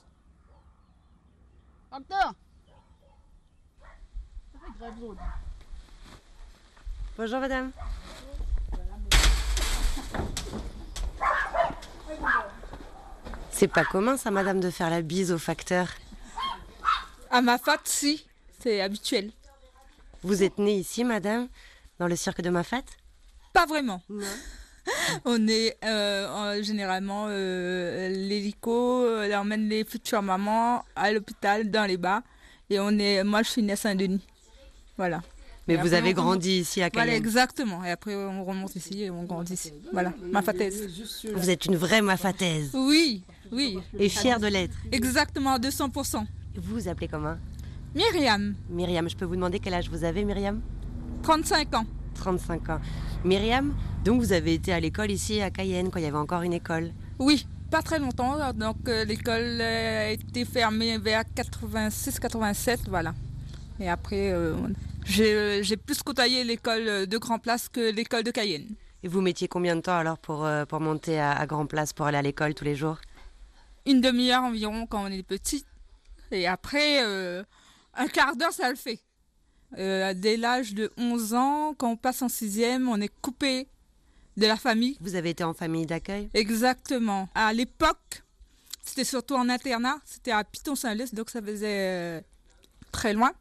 [1.90, 2.34] Facteur
[7.16, 7.72] Bonjour madame.
[13.50, 15.88] C'est pas commun ça madame de faire la bise au facteur.
[17.30, 18.26] À ma fat, si,
[18.62, 19.30] c'est habituel.
[20.22, 21.48] Vous êtes née ici madame
[21.98, 22.82] Dans le cirque de Mafat
[23.52, 24.00] Pas vraiment.
[25.24, 31.84] On est euh, en- généralement euh, l'hélico, elle emmène les futures mamans à l'hôpital dans
[31.84, 32.22] les bas.
[32.70, 34.24] Et on est, moi je suis née à Saint-Denis.
[34.98, 35.22] Voilà.
[35.66, 37.22] Mais Et vous après, avez on grandi ici à Voilà, Cayenne.
[37.24, 37.84] exactement.
[37.84, 39.72] Et après on remonte ici et on grandit ici.
[39.92, 40.88] Voilà, ma fataise.
[41.34, 42.70] Vous êtes une vraie mafataise.
[42.74, 43.78] Oui, oui.
[43.98, 44.74] Et fière de l'être.
[44.92, 46.24] Exactement, à 200%.
[46.56, 47.36] Vous vous appelez comment?
[47.94, 50.60] Myriam, Myriam, je peux vous demander quel âge vous avez Myriam?
[51.22, 51.86] 35 ans.
[52.14, 52.80] 35 ans.
[53.24, 56.42] Myriam, donc vous avez été à l'école ici à Cayenne quand il y avait encore
[56.42, 56.92] une école?
[57.18, 58.36] Oui, pas très longtemps.
[58.54, 63.14] Donc euh, l'école euh, a été fermée vers 86-87, voilà.
[63.80, 64.56] Et après, euh,
[65.04, 68.74] j'ai euh, j'ai plus côtoyé l'école de Grand Place que l'école de Cayenne.
[69.02, 71.92] Et vous mettiez combien de temps alors pour, euh, pour monter à, à Grand Place
[71.92, 72.98] pour aller à l'école tous les jours?
[73.86, 75.64] Une demi-heure environ quand on est petit.
[76.32, 77.42] Et après, euh,
[77.94, 78.98] un quart d'heure, ça le fait.
[79.78, 83.68] Euh, dès l'âge de 11 ans, quand on passe en sixième, on est coupé
[84.36, 84.96] de la famille.
[85.00, 86.28] Vous avez été en famille d'accueil?
[86.34, 87.28] Exactement.
[87.34, 88.24] À l'époque,
[88.82, 89.98] c'était surtout en internat.
[90.04, 92.24] C'était à Piton-Saint-Lys, donc ça faisait
[92.92, 93.32] très loin.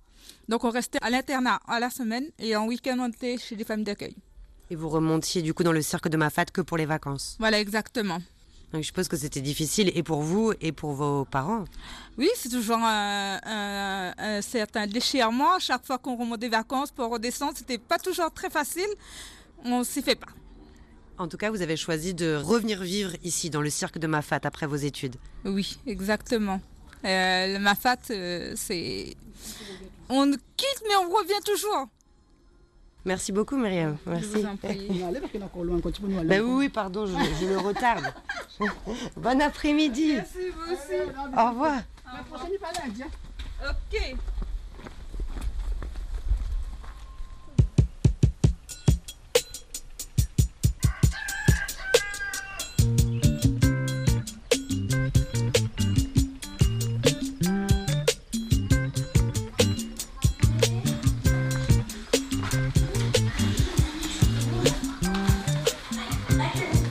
[0.49, 3.63] Donc on restait à l'internat à la semaine et en week-end on était chez des
[3.63, 4.15] familles d'accueil.
[4.69, 7.35] Et vous remontiez du coup dans le cirque de Mafat que pour les vacances.
[7.39, 8.19] Voilà, exactement.
[8.73, 11.63] Donc je suppose que c'était difficile et pour vous et pour vos parents.
[12.17, 15.57] Oui, c'est toujours un, un- un certain déchirement.
[15.59, 18.89] Chaque fois qu'on remonte des vacances pour redescendre, c'était pas toujours très facile.
[19.63, 20.27] On s'y fait pas.
[21.17, 24.41] En tout cas, vous avez choisi de revenir vivre ici dans le cirque de Mafat
[24.43, 25.15] après vos études.
[25.45, 26.59] Oui, exactement.
[27.05, 29.15] Euh, le Mafat, euh, c'est.
[30.09, 31.87] On quitte, mais on revient toujours.
[33.05, 33.97] Merci beaucoup Myriam.
[34.05, 34.45] Merci.
[36.25, 38.13] Ben oui, oui, pardon, je, je le retarde.
[39.17, 40.13] bon après-midi.
[40.15, 41.01] Merci, vous aussi.
[41.37, 41.77] Au revoir.
[42.05, 43.07] La prochaine, parle indien.
[43.69, 44.15] Ok.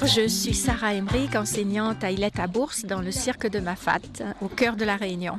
[0.07, 3.99] Je suis Sarah Emmerich, enseignante à Ilette à Bourse dans le cirque de Mafat,
[4.40, 5.37] au cœur de la Réunion.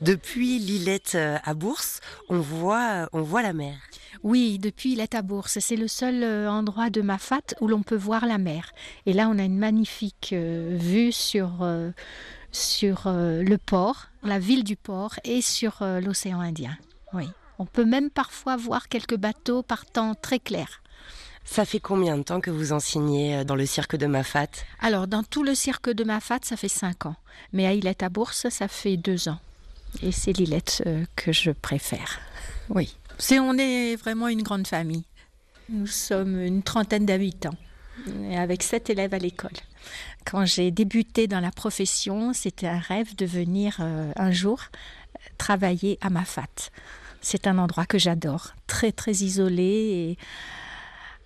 [0.00, 3.74] Depuis Lillette euh, à Bourse, on voit, on voit la mer.
[4.22, 7.96] Oui, depuis Ilette à Bourse, c'est le seul euh, endroit de Mafat où l'on peut
[7.96, 8.70] voir la mer.
[9.06, 11.90] Et là, on a une magnifique euh, vue sur, euh,
[12.52, 16.76] sur euh, le port, la ville du port et sur euh, l'océan Indien.
[17.12, 17.28] Oui.
[17.58, 20.81] On peut même parfois voir quelques bateaux partant très clairs.
[21.44, 24.48] Ça fait combien de temps que vous enseignez euh, dans le cirque de Mafat
[24.80, 27.16] Alors, dans tout le cirque de Mafat, ça fait cinq ans.
[27.52, 29.38] Mais à Ilette à Bourse, ça fait deux ans.
[30.02, 32.20] Et c'est Lilette euh, que je préfère.
[32.70, 32.96] Oui.
[33.18, 35.04] C'est, on est vraiment une grande famille.
[35.68, 37.56] Nous sommes une trentaine d'habitants,
[38.28, 39.52] et avec sept élèves à l'école.
[40.24, 44.60] Quand j'ai débuté dans la profession, c'était un rêve de venir euh, un jour
[45.38, 46.70] travailler à Mafat.
[47.20, 50.18] C'est un endroit que j'adore, très très isolé et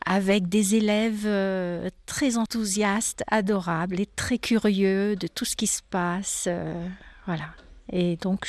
[0.07, 5.83] avec des élèves euh, très enthousiastes, adorables et très curieux de tout ce qui se
[5.91, 6.45] passe.
[6.47, 6.87] euh,
[7.27, 7.47] voilà.
[7.93, 8.49] Et donc,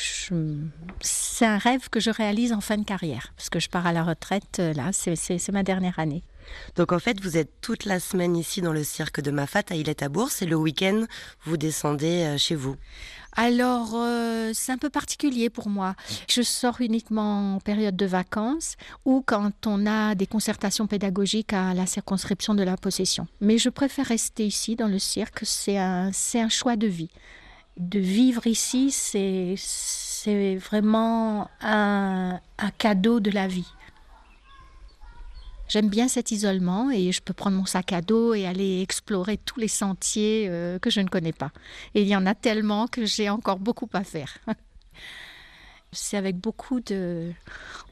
[1.02, 3.92] c'est un rêve que je réalise en fin de carrière, parce que je pars à
[3.94, 6.24] la retraite, euh, là, c'est- ma dernière année.
[6.76, 10.06] Donc en fait, vous êtes toute la semaine ici dans le cirque de Mafat à
[10.06, 11.04] à Bourse et le week-end,
[11.44, 12.78] vous descendez chez vous.
[13.40, 15.94] Alors, euh, c'est un peu particulier pour moi.
[16.28, 21.76] Je sors uniquement en période de vacances ou quand on a des concertations pédagogiques à
[21.76, 23.28] la circonscription de la possession.
[23.40, 26.12] Mais je préfère rester ici dans le cirque, c'est un,
[26.50, 27.12] choix de vie.
[27.78, 29.56] De vivre ici, c'est,
[30.56, 32.40] vraiment un
[32.80, 33.72] cadeau de la vie.
[35.68, 39.38] J'aime bien cet isolement et je peux prendre mon sac à dos et aller explorer
[39.38, 41.52] tous les sentiers euh, que je ne connais pas.
[41.94, 44.38] Et il y en a tellement que j'ai encore beaucoup à faire.
[45.94, 47.32] C'est avec beaucoup de,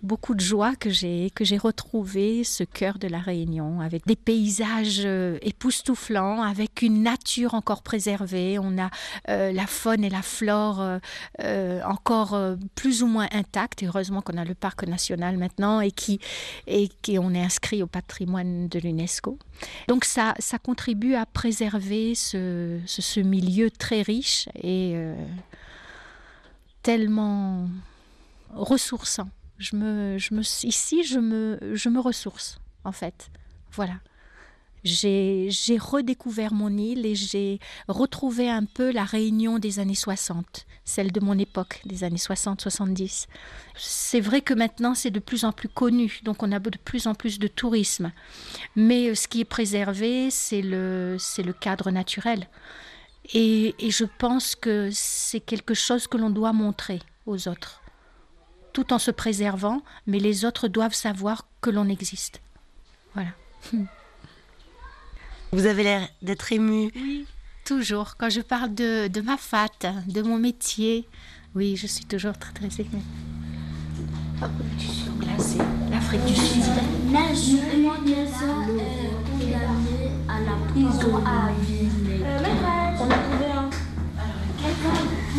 [0.03, 4.17] beaucoup de joie que j'ai, que j'ai retrouvé ce cœur de la Réunion, avec des
[4.17, 8.59] paysages euh, époustouflants, avec une nature encore préservée.
[8.59, 8.89] On a
[9.29, 10.99] euh, la faune et la flore
[11.41, 12.37] euh, encore
[12.75, 13.83] plus ou moins intactes.
[13.83, 16.19] Heureusement qu'on a le parc national maintenant et qui,
[16.67, 19.39] et qui est inscrit au patrimoine de l'UNESCO.
[19.87, 24.95] Donc ça, ça contribue à préserver ce, ce, ce milieu très riche et
[26.85, 27.67] tellement
[28.53, 29.27] ressourçant.
[29.57, 33.31] Je me, je me, ici, je me, je me ressource, en fait.
[33.71, 33.95] Voilà.
[34.83, 41.11] J'ai redécouvert mon île et j'ai retrouvé un peu la réunion des années 60, celle
[41.11, 43.25] de mon époque, des années 60-70.
[43.75, 47.07] C'est vrai que maintenant, c'est de plus en plus connu, donc on a de plus
[47.07, 48.11] en plus de tourisme.
[48.75, 52.47] Mais euh, ce qui est préservé, c'est le, c'est le cadre naturel.
[53.33, 57.81] Et, et je pense que c'est quelque chose que l'on doit montrer aux autres,
[58.73, 62.41] tout en se préservant, mais les autres doivent savoir que l'on existe.
[63.13, 63.31] Voilà.
[65.51, 66.91] Vous avez l'air d'être ému.
[66.95, 67.25] Oui,
[67.65, 68.17] toujours.
[68.17, 69.69] Quand je parle de, de ma fat,
[70.07, 71.07] de mon métier,
[71.55, 73.01] oui, je suis toujours très très émue.
[75.19, 75.59] Glacé,
[75.89, 76.63] l'Afrique du Sud.
[77.09, 77.39] Mandela
[78.11, 81.94] est condamné à la prison à vie.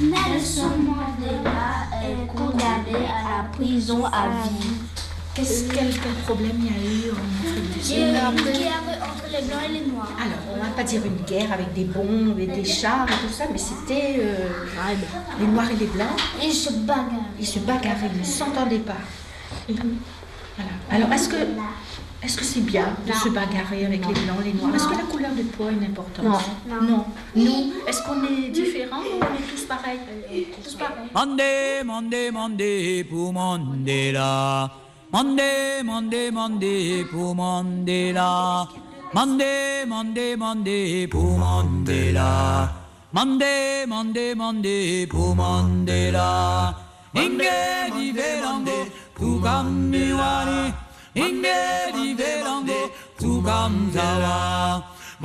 [0.00, 4.76] Nelson Mandela est condamné à la prison à vie.
[5.34, 5.90] Qu'est-ce quel,
[6.24, 9.26] problème il y a eu en Afrique du Il y a eu une guerre entre
[9.30, 10.12] les blancs et les noirs.
[10.18, 13.32] Alors, on va pas dire une guerre avec des bombes et des chars et tout
[13.32, 14.48] ça, mais c'était euh,
[15.38, 16.08] les noirs et les blancs.
[16.42, 17.28] Ils se bagarrent.
[17.38, 18.94] Ils se bagarraient, ils ne s'entendaient pas.
[19.68, 20.70] Voilà.
[20.90, 21.36] Alors, est-ce que
[22.22, 24.74] est-ce que c'est bien de se bagarrer avec les blancs, les noirs?
[24.74, 26.44] Est-ce que la couleur de peau a une importance?
[26.68, 26.80] Non.
[26.82, 27.04] Non.
[27.34, 30.00] Nous, est-ce qu'on est différents ou on est tous pareils?
[30.64, 31.10] Tous pareils.
[31.14, 34.70] Monday, Monday, Monday pour Mandela.
[35.12, 38.68] Monday, Monday, Monday pour Mandela.
[39.14, 42.72] Monday, Monday, Monday pour Mandela.
[43.12, 46.74] Monday, Monday, Monday pour Mandela.
[47.14, 50.74] Inge di velango, tu kambiwani.
[51.16, 51.60] Inge
[51.96, 52.80] di velango,
[53.18, 54.36] tu kamzawa.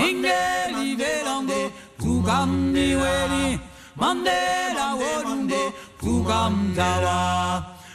[0.08, 0.42] Inge
[0.76, 1.62] di velango,
[2.00, 3.60] tu kambiweni.
[4.00, 5.64] Mandela wolungo,
[6.00, 7.20] tu kamzawa.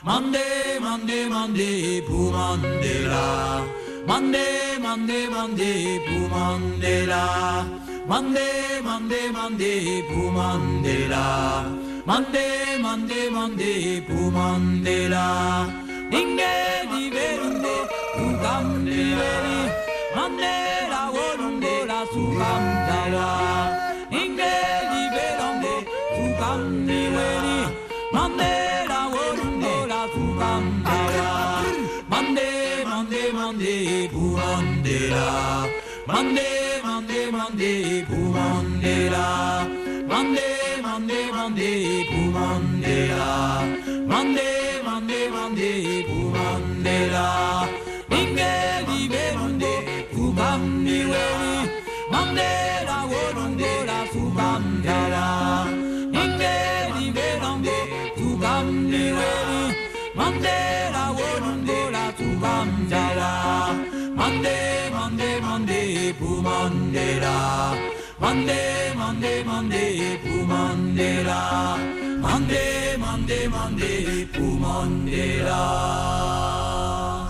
[0.05, 3.65] Monday, Monday, Monday pour Mandela.
[4.07, 7.25] Monday, Monday, Monday pour Mandela.
[8.07, 11.65] Monday, Monday, Monday pour Mandela.
[12.07, 15.67] Monday, Monday, Monday pour Mandela.
[16.13, 16.55] Inge
[16.93, 17.66] di verungo,
[18.47, 19.59] gamberi
[20.17, 23.29] Mandela gorungo la zu gamdala
[24.21, 25.75] Ingeri berande
[26.15, 27.59] zu gamberi
[28.15, 31.31] Mandela gorungo la zu gamdala
[32.13, 32.49] Mande,
[32.91, 35.27] mande, mande, ipu mandela
[36.11, 36.49] Mande,
[36.87, 39.27] mande, mande, ipu mandela
[40.11, 40.49] Mande,
[40.85, 42.99] mande, mande, ipu Mande,
[44.87, 46.17] mande, mande, ipu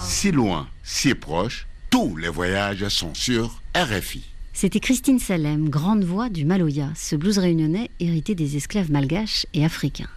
[0.01, 4.21] Si loin, si proche, tous les voyages sont sur RFI.
[4.53, 9.65] C'était Christine Salem, grande voix du Maloya, ce blues réunionnais hérité des esclaves malgaches et
[9.65, 10.11] africains.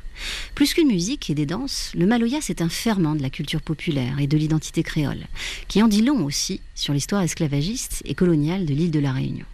[0.56, 4.20] Plus qu'une musique et des danses, le Maloya c'est un ferment de la culture populaire
[4.20, 5.26] et de l'identité créole,
[5.70, 9.46] qui en dit long aussi sur l'histoire esclavagiste et coloniale de l'île de la Réunion.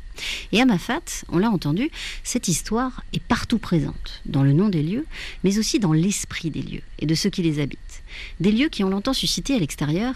[0.51, 1.91] Et à Mafat, on l'a entendu,
[2.23, 5.05] cette histoire est partout présente, dans le nom des lieux,
[5.43, 8.01] mais aussi dans l'esprit des lieux et de ceux qui les habitent.
[8.39, 10.15] Des lieux qui ont longtemps suscité à l'extérieur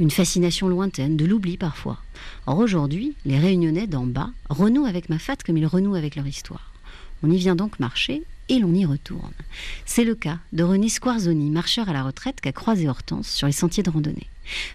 [0.00, 1.98] une fascination lointaine, de l'oubli parfois.
[2.46, 6.72] Or aujourd'hui, les Réunionnais d'en bas renouent avec Mafat comme ils renouent avec leur histoire.
[7.22, 9.32] On y vient donc marcher et l'on y retourne.
[9.84, 13.52] C'est le cas de René Squarzoni, marcheur à la retraite qu'a croisé Hortense sur les
[13.52, 14.26] sentiers de randonnée.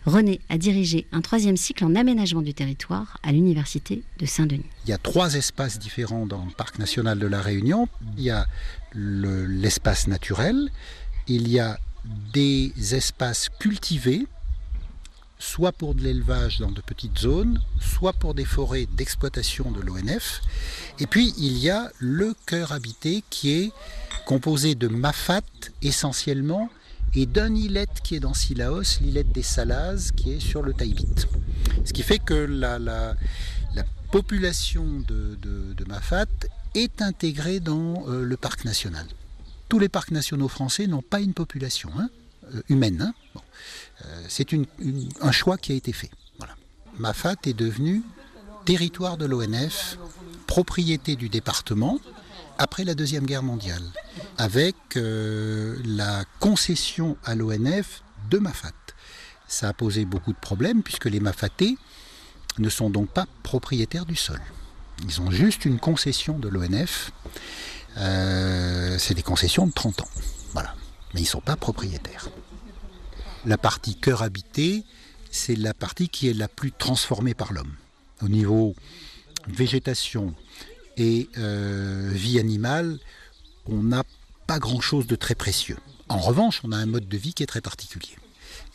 [0.05, 4.63] René a dirigé un troisième cycle en aménagement du territoire à l'université de Saint-Denis.
[4.85, 7.89] Il y a trois espaces différents dans le parc national de la Réunion.
[8.15, 8.45] Il y a
[8.93, 10.69] le- l'espace naturel,
[11.27, 11.79] il y a
[12.33, 14.27] des espaces cultivés,
[15.45, 20.41] soit pour de l'élevage dans de petites zones, soit pour des forêts d'exploitation de l'ONF.
[20.99, 23.71] Et puis il y a le cœur habité qui est
[24.25, 25.41] composé de mafat
[25.81, 26.69] essentiellement,
[27.15, 31.27] et d'un îlette qui est dans Silaos, l'îlette des Salazes, qui est sur le Taïbit.
[31.85, 33.15] Ce qui fait que la, la,
[33.73, 35.37] la population de,
[35.87, 36.25] Mafat
[36.73, 39.05] est intégrée dans euh, le parc national.
[39.69, 42.09] Tous les parcs nationaux français n'ont pas une population hein,
[42.53, 43.01] euh, humaine.
[43.01, 43.41] Hein.
[44.05, 44.47] Euh, C'est
[45.21, 46.11] un choix qui a été fait.
[46.97, 48.03] Mafat est devenu
[48.63, 49.97] territoire de l'ONF,
[50.47, 51.99] propriété du département,
[52.57, 53.83] après la Deuxième Guerre mondiale,
[54.37, 58.71] avec euh, la concession à l'ONF de Mafat.
[59.47, 61.77] Ça a posé beaucoup de problèmes puisque les Mafatés
[62.57, 64.39] ne sont donc pas propriétaires du sol.
[65.03, 67.11] Ils ont juste une concession de l'ONF.
[67.97, 70.09] Euh, C'est des concessions de 30 ans.
[71.13, 72.29] Mais ils ne sont pas propriétaires.
[73.45, 74.83] La partie cœur habité,
[75.29, 77.73] c'est la partie qui est la plus transformée par l'homme.
[78.21, 78.75] Au niveau
[79.47, 80.33] végétation,
[80.97, 82.99] et euh, vie animale,
[83.67, 84.03] on n'a
[84.47, 85.77] pas grand-chose de très précieux.
[86.09, 88.15] En revanche, on a un mode de vie qui est très particulier.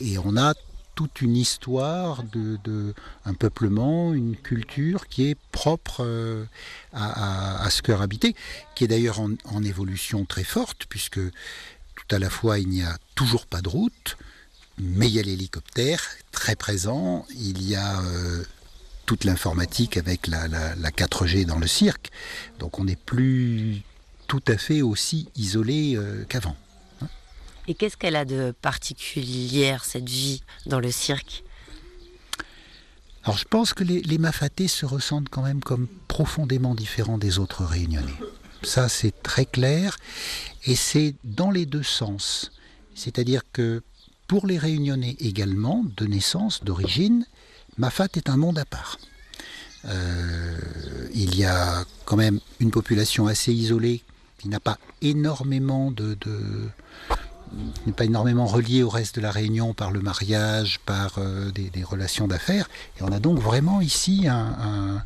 [0.01, 0.55] Et on a
[0.95, 6.45] toute une histoire de, un peuplement, une culture qui est propre euh,
[6.93, 8.35] à, ce cœur habité,
[8.75, 12.83] qui est d'ailleurs en, en, évolution très forte, puisque tout à la fois il n'y
[12.83, 14.19] a toujours pas de route,
[14.79, 16.03] mais il y a l'hélicoptère
[16.33, 18.45] très présent, il y a euh,
[19.07, 22.11] toute l'informatique avec la, la, la, 4G dans le cirque.
[22.59, 23.83] Donc on n'est plus
[24.27, 26.57] tout à fait aussi isolé euh, qu'avant.
[27.69, 31.45] Et qu'est-ce qu'elle a de particulière, cette vie dans le cirque?
[33.25, 37.39] Alors je pense que les, les Mafatés se ressentent quand même comme profondément différents des
[37.39, 38.15] autres réunionnais.
[38.63, 39.99] Ça c'est très clair
[40.65, 42.53] et c'est dans les deux sens.
[42.95, 43.83] C'est-à-dire que
[44.31, 47.27] pour les réunionnais également, de naissance, d'origine,
[47.79, 48.97] Mafat est un monde à part.
[49.87, 50.57] Euh,
[51.13, 54.05] il y a quand même une population assez isolée
[54.39, 56.69] qui n'a pas énormément de, de
[57.87, 61.83] n'est pas énormément reliée au reste de la Réunion par le mariage, par euh, des,
[61.83, 62.71] relations d'affaires.
[63.01, 65.03] Et on a donc vraiment ici un,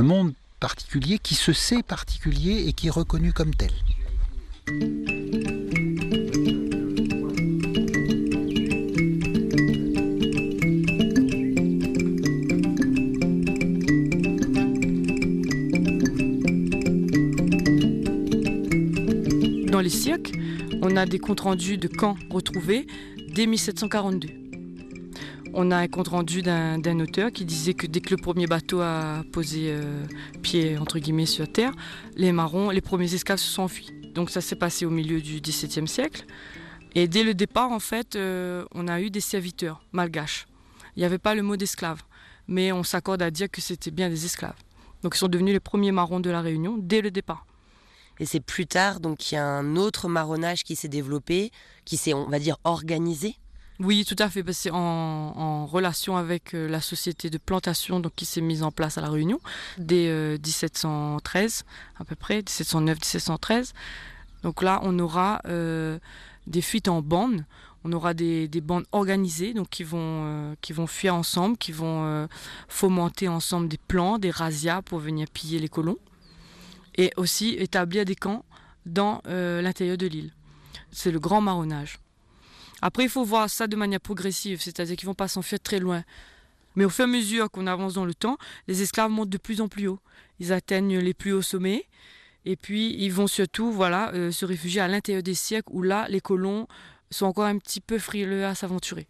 [0.00, 3.72] monde particulier qui se sait particulier et qui est reconnu comme tel.
[19.82, 20.32] Les cirques,
[20.80, 22.86] on a des comptes rendus de camps retrouvés
[23.28, 24.28] dès 1742.
[25.54, 28.80] On a un compte rendu d'un auteur qui disait que dès que le premier bateau
[28.80, 30.04] a posé euh,
[30.40, 31.72] pied entre guillemets sur terre,
[32.16, 33.90] les marrons, les premiers esclaves se sont enfuis.
[34.14, 36.24] Donc ça s'est passé au milieu du XVIIe siècle.
[36.94, 40.46] Et dès le départ, en fait, euh, on a eu des serviteurs malgaches.
[40.96, 42.02] Il n'y avait pas le mot d'esclave,
[42.48, 44.58] mais on s'accorde à dire que c'était bien des esclaves.
[45.02, 47.46] Donc ils sont devenus les premiers marrons de la Réunion dès le départ.
[48.22, 51.50] Et c'est plus tard donc qu'il y a un autre marronnage qui s'est développé,
[51.84, 53.34] qui s'est, on va dire, organisé.
[53.80, 54.44] Oui, tout à fait.
[54.52, 58.96] C'est en, relation avec euh, la société de plantation donc, qui s'est mise en place
[58.96, 59.40] à La Réunion
[59.76, 61.64] dès euh, 1713,
[61.98, 63.72] à peu près, 1709-1713.
[64.44, 65.98] Donc là, on aura euh,
[66.46, 67.44] des fuites en bandes.
[67.82, 71.72] On aura des, des bandes organisées donc, qui, vont, euh, qui vont fuir ensemble, qui
[71.72, 72.28] vont euh,
[72.68, 75.98] fomenter ensemble des plans, des razzias pour venir piller les colons
[76.96, 78.44] et aussi établir des camps
[78.86, 80.32] dans euh, l'intérieur de l'île.
[80.90, 81.98] C'est le grand marronnage.
[82.80, 85.78] Après, il faut voir ça de manière progressive, c'est-à-dire qu'ils ne vont pas s'enfuir très
[85.78, 86.02] loin.
[86.74, 89.38] Mais au fur et à mesure qu'on avance dans le temps, les esclaves montent de
[89.38, 90.00] plus en plus haut.
[90.40, 91.86] Ils atteignent les plus hauts sommets.
[92.44, 96.06] Et puis, ils vont surtout voilà, euh, se réfugier à l'intérieur des siècles où là,
[96.08, 96.66] les colons
[97.10, 99.06] sont encore un petit peu frileux à s'aventurer.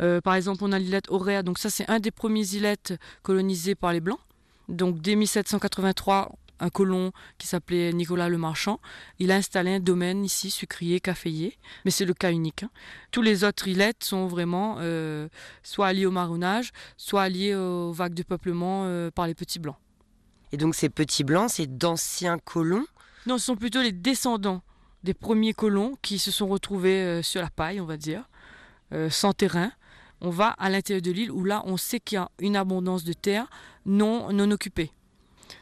[0.00, 1.42] Euh, par exemple, on a l'îlette Auréa.
[1.42, 4.20] Donc ça, c'est un des premiers îlettes colonisés par les Blancs.
[4.68, 8.80] Donc dès 1783, un colon qui s'appelait Nicolas le Marchand,
[9.18, 12.62] il a installé un domaine ici, sucrier, caféier, mais c'est le cas unique.
[12.62, 12.70] Hein.
[13.10, 15.28] Tous les autres îlettes sont vraiment euh,
[15.62, 19.76] soit liés au marronnage, soit liés aux vagues de peuplement euh, par les petits blancs.
[20.52, 22.86] Et donc ces petits blancs, c'est d'anciens colons?
[23.26, 24.62] Non, ce sont plutôt les descendants
[25.02, 28.24] des premiers colons qui se sont retrouvés euh, sur la paille, on va dire,
[29.10, 29.72] sans terrain.
[30.26, 33.04] On va à l'intérieur de l'île où là, on sait qu'il y a une abondance
[33.04, 33.46] de terre
[33.84, 34.90] non, non occupés.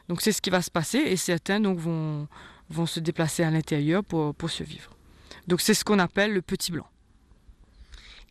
[0.08, 2.28] Donc c'est ce qui va se passer et certains donc, vont,
[2.70, 4.96] vont se déplacer à l'intérieur pour, pour survivre.
[5.48, 6.86] Donc c'est ce qu'on appelle le petit blanc.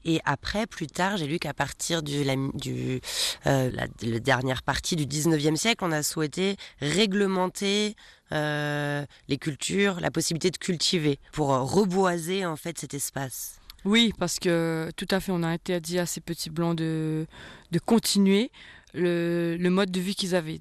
[0.06, 3.02] Et après, plus tard, j'ai lu qu'à partir de la, du,
[3.46, 7.96] euh, la, dernière partie du 19e siècle, on a souhaité réglementer
[8.32, 13.61] euh, les cultures, la possibilité de cultiver pour reboiser en fait cet espace.
[13.84, 17.26] Oui, parce que tout à fait, on a interdit à ces petits blancs de,
[17.72, 18.52] de continuer
[18.94, 20.60] le, le mode de vie qu'ils avaient.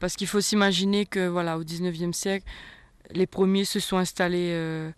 [0.00, 2.46] Parce qu'il faut s'imaginer que voilà, au 19e siècle,
[3.12, 4.90] les premiers se sont installés euh,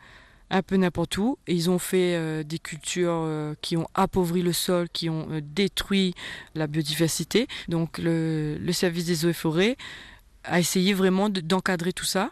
[0.51, 1.37] un peu n'importe où.
[1.49, 5.27] Et ils ont fait euh, des cultures euh, qui ont appauvri le sol, qui ont
[5.43, 6.15] détruit
[6.55, 7.49] la biodiversité.
[7.69, 9.77] Donc le, le service des eaux et forêts
[10.45, 12.31] a essayé vraiment de- d'encadrer tout ça.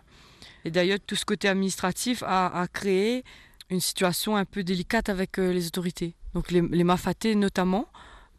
[0.64, 3.24] Et d'ailleurs, tout ce côté administratif a créé
[3.72, 6.14] une situation un peu délicate avec euh, les autorités.
[6.34, 7.88] Donc les, les Mafatés notamment,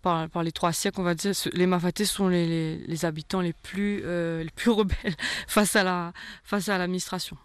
[0.01, 4.43] par, les trois siècles, on va dire, les Mafatés sont les, habitants les plus, euh,
[4.43, 5.15] les plus rebelles
[5.47, 6.13] face à la,
[6.43, 7.38] face à l'administration.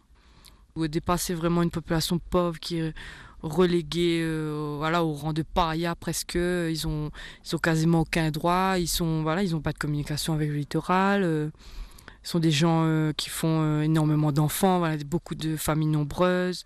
[0.74, 2.94] Au départ, c'est vraiment une population pauvre qui est
[3.42, 6.34] reléguée euh, voilà, au rang de paria presque.
[6.34, 7.10] Ils ont,
[7.44, 8.74] ils ont quasiment aucun droit.
[8.78, 11.22] Ils sont, voilà, n'ont pas de communication avec le littoral.
[12.22, 16.64] ce sont des gens qui font énormément d'enfants, voilà, beaucoup de familles nombreuses,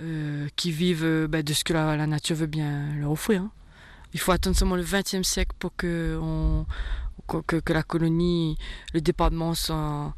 [0.00, 3.42] euh, qui vivent euh, bah, de ce que la, nature veut bien leur offrir.
[3.42, 3.50] hein.
[4.12, 6.18] Il faut attendre seulement le XXe siècle pour que,
[7.46, 8.56] que, la colonie,
[8.94, 10.14] le département s'en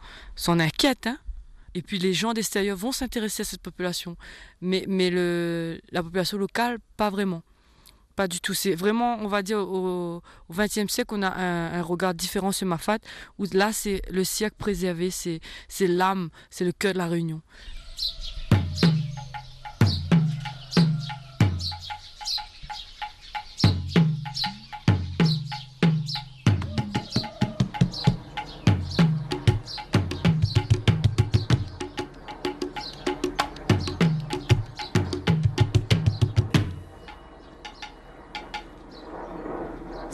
[0.46, 1.06] inquiète.
[1.06, 1.18] hein.
[1.74, 4.16] Et puis les gens d'extérieur vont s'intéresser à cette population.
[4.60, 7.42] Mais, mais le, la population locale, pas vraiment.
[8.16, 8.54] Pas du tout.
[8.54, 12.66] C'est vraiment, on va dire, au XXe siècle, on a un, un regard différent sur
[12.66, 12.98] Mafat,
[13.38, 17.42] où là, c'est le siècle préservé, c'est c'est l'âme, c'est le cœur de la Réunion.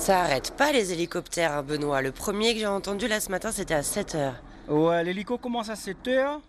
[0.05, 2.03] Ça arrête pas les hélicoptères, hein, Benoît.
[2.03, 4.33] Le premier que j'ai entendu là ce matin, c'était à 7h.
[4.69, 6.41] Ouais, l'hélico commence à 7h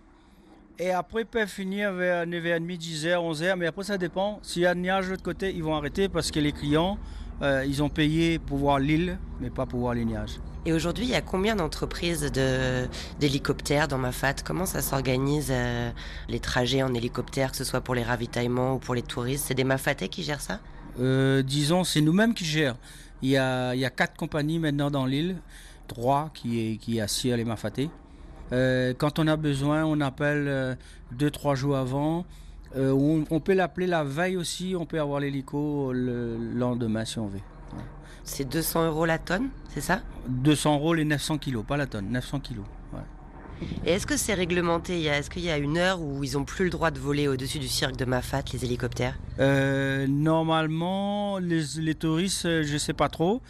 [0.78, 3.56] et après il peut finir vers 9h30, 10h, 11h.
[3.56, 4.39] Mais après, ça dépend.
[4.43, 6.97] S'il y a un nuage de l'autre côté, ils vont arrêter parce que les clients,
[7.43, 10.38] euh, ils ont payé pour voir l'île, mais pas pour voir les nuages.
[10.66, 12.89] Et aujourd'hui, il y a combien d'entreprises de-
[13.22, 15.91] d'hélicoptères dans Mafat Comment ça s'organise euh,
[16.28, 19.45] les trajets en hélicoptère, que ce soit pour les ravitaillements ou pour les touristes?
[19.47, 20.60] C'est des Mafatais qui gèrent ça?
[20.99, 22.76] Euh, disons, c'est nous-mêmes qui gèrent.
[23.22, 25.38] Il y, a, il y a quatre compagnies maintenant dans l'île,
[25.88, 27.89] trois qui, est- qui assurent les mafatés.
[28.51, 30.76] Euh, quand on a besoin, on appelle euh,
[31.11, 32.26] deux, trois jours avant.
[32.76, 37.18] Euh, on, on peut l'appeler la veille aussi, on peut avoir l'hélico le lendemain si
[37.20, 37.39] on veut.
[38.24, 40.01] C'est 200 euros la tonne, c'est ça?
[40.28, 42.66] 200 euros les 900 kilos, pas la tonne, 900 kilos.
[43.86, 46.72] Est-ce que c'est réglementé Est-ce qu'il y a une heure où ils n'ont plus le
[46.72, 49.18] droit de voler au-dessus du cirque de Mafat, les hélicoptères?
[49.39, 53.41] Euh, normalement, les, touristes, euh, je ne sais pas trop.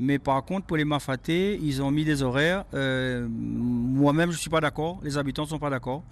[0.00, 2.64] Mais par contre, pour les mafatés, ils ont mis des horaires.
[2.74, 4.98] Euh, Moi-même, je ne suis pas d'accord.
[5.04, 6.02] Les habitants ne sont pas d'accord.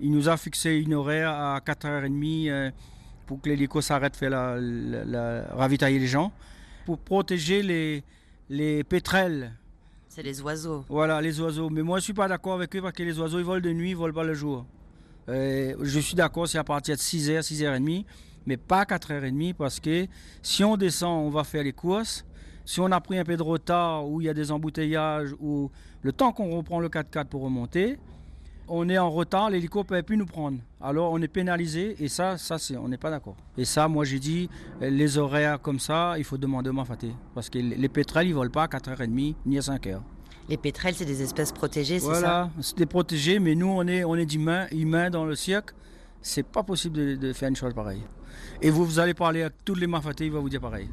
[0.00, 2.70] Il nous a fixé une horaire à 4h30 euh,
[3.26, 6.32] pour que l'hélico s'arrête faire la- ravitailler les gens.
[6.86, 8.02] Pour protéger les,
[8.50, 9.52] les pétrels.
[10.18, 10.84] C'est les oiseaux.
[10.88, 11.70] Voilà, les oiseaux.
[11.70, 13.60] Mais moi, je ne suis pas d'accord avec eux parce que les oiseaux, ils volent
[13.60, 14.66] de nuit, ils volent pas le jour.
[15.28, 18.04] Euh, je suis d'accord, c'est à partir de 6h, 6h30,
[18.44, 20.08] mais pas 4h30 parce que
[20.42, 22.24] si on descend, on va faire les courses.
[22.64, 25.70] Si on a pris un peu de retard ou il y a des embouteillages ou
[26.02, 27.96] le temps qu'on reprend le 4x4 pour remonter,
[28.68, 30.58] on est en retard, l'hélico ne peut plus nous prendre.
[30.80, 33.36] Alors on est pénalisé et ça, ça c'est, on n'est pas d'accord.
[33.56, 34.48] Et ça, moi j'ai dit,
[34.80, 37.10] les horaires comme ça, il faut demander au Mafaté.
[37.34, 40.00] Parce que les pétrels, ils ne volent pas à 4h30 ni à 5h.
[40.48, 42.12] Les pétrels, c'est des espèces protégées, c'est ça?
[42.12, 45.74] Voilà, c'était protégé, mais nous, on est, on est d'humains humains dans le cirque.
[46.22, 48.02] C'est pas possible de, de faire une chose pareille.
[48.62, 50.88] Et vous, vous allez parler à tous les mafatés, ils vont vous dire pareil.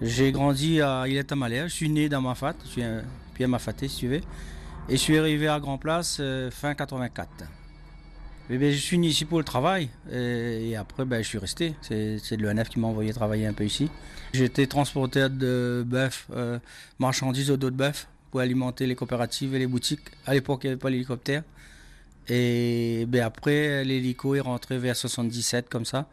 [0.00, 3.02] J'ai grandi à Ilette Malher, je suis né dans Mafat, je suis un
[3.40, 4.20] Pierre Mafaté si tu veux.
[4.90, 7.26] Et je suis arrivé à Grand Place euh, fin 84.
[8.50, 11.38] Eh bien, je suis venu ici pour le travail et, et après ben, je suis
[11.38, 11.74] resté.
[11.80, 13.88] C'est l'ONF qui m'a envoyé travailler un peu ici.
[14.34, 16.58] J'étais transporteur de bœuf, euh,
[16.98, 20.02] marchandises au dos de bœuf pour alimenter les coopératives et les boutiques.
[20.26, 21.42] À l'époque, il n'y avait pas l'hélicoptère.
[22.28, 26.10] Et ben, après, l'hélico est rentré vers 77 comme ça.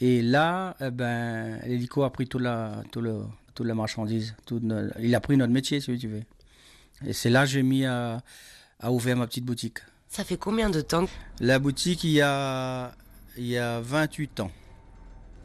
[0.00, 4.34] Et là, eh ben, l'hélico a pris tout la, toute la marchandise.
[4.46, 6.22] tout no- il a pris notre métier, si tu veux.
[7.06, 8.22] Et c'est là que j'ai mis à,
[8.80, 9.78] à ouvrir ma petite boutique.
[10.08, 11.06] Ça fait combien de temps
[11.40, 12.92] La boutique, il y a,
[13.36, 14.50] il y a 28 ans.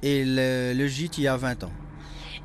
[0.03, 1.71] Et le, le gîte, il y a 20 ans.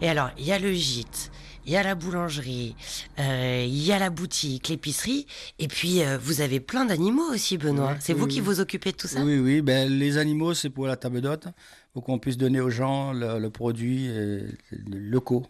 [0.01, 1.31] Et alors, il y a le gîte,
[1.67, 2.75] il y a la boulangerie,
[3.21, 5.27] euh, il y a la boutique, l'épicerie,
[5.61, 7.95] et puis euh, vous avez plein d'animaux aussi, Benoît.
[8.01, 9.23] C'est oui, vous qui vous occupez de tout ça?
[9.23, 9.62] Oui, oui.
[9.62, 11.47] Ben, les animaux, c'est pour la table d'hôte,
[11.93, 14.49] pour qu'on puisse donner aux gens le, le produit euh,
[14.91, 15.47] locaux.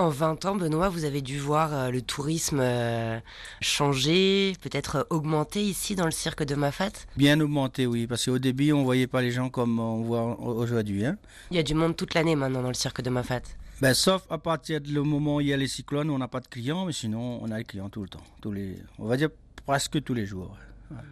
[0.00, 3.20] En 20 ans, Benoît, vous avez dû voir euh, le tourisme euh,
[3.60, 6.92] changer, peut-être euh, augmenter ici dans le cirque de Mafat.
[7.18, 11.04] Bien augmenté, oui, parce qu'au début, on voyait pas les gens comme on voit aujourd'hui.
[11.04, 11.18] Hein.
[11.50, 13.42] Il y a du monde toute l'année maintenant dans le cirque de Mafat.
[13.82, 16.40] Ben, sauf à partir du moment où il y a les cyclones, on n'a pas
[16.40, 18.24] de clients, mais sinon, on a les clients tout le temps.
[18.40, 19.28] Tous les, on va dire
[19.66, 20.56] presque tous les jours.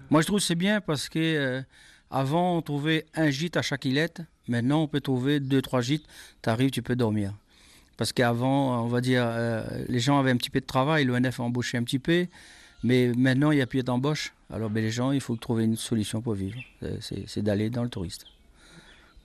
[0.08, 1.60] Moi, je trouve que c'est bien parce que euh,
[2.10, 4.22] avant, on trouvait un gîte à chaque îlette.
[4.48, 6.06] Maintenant, on peut trouver deux, trois gîtes.
[6.42, 7.34] Tu arrives, tu peux dormir.
[7.98, 11.40] Parce qu'avant, on va dire, euh, les gens avaient un petit peu de travail, l'ONF
[11.40, 12.26] a embauché un petit peu.
[12.84, 14.32] Mais maintenant, il n'y a plus d'embauche.
[14.50, 16.58] Alors, ben, les gens, il faut trouver une solution pour vivre.
[16.84, 16.96] Euh,
[17.26, 18.24] C'est d'aller dans le touriste.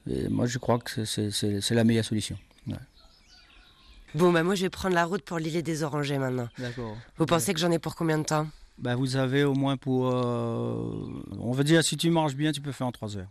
[0.09, 2.37] Et moi, je crois que c'est- la meilleure solution.
[2.67, 2.73] Ouais.
[4.15, 6.47] Bon, bah moi je vais prendre la route pour l'île des Orangers maintenant.
[6.59, 6.95] D'accord.
[7.17, 8.47] Vous pensez que j'en ai pour combien de temps?
[8.77, 10.07] Ben, vous avez au moins pour.
[10.07, 13.29] euh, on va dire, si tu marches bien, tu peux faire en trois heures.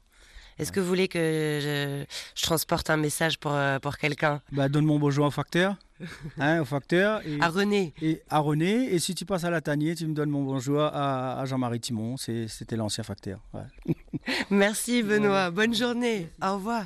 [0.58, 4.68] Est-ce que vous voulez que je, je transporte un message pour, euh, pour quelqu'un Bah,
[4.68, 5.76] donne mon bonjour au facteur.
[6.38, 7.20] Hein, au facteur.
[7.24, 7.94] Et, À René.
[8.02, 8.92] Et, à René.
[8.92, 11.78] Et si tu passes à la tanier, tu me donnes mon bonjour à, à Jean-Marie
[11.80, 12.16] Timon.
[12.16, 13.38] C'était l'ancien facteur.
[13.54, 13.94] ouais.
[14.50, 16.84] Merci Benoît, bonne journée, au revoir.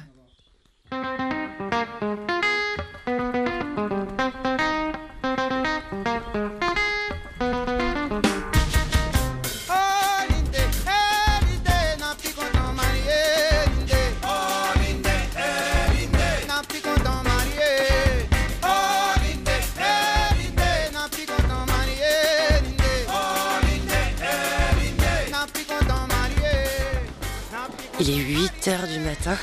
[27.99, 29.38] Il est 8 heures du matin.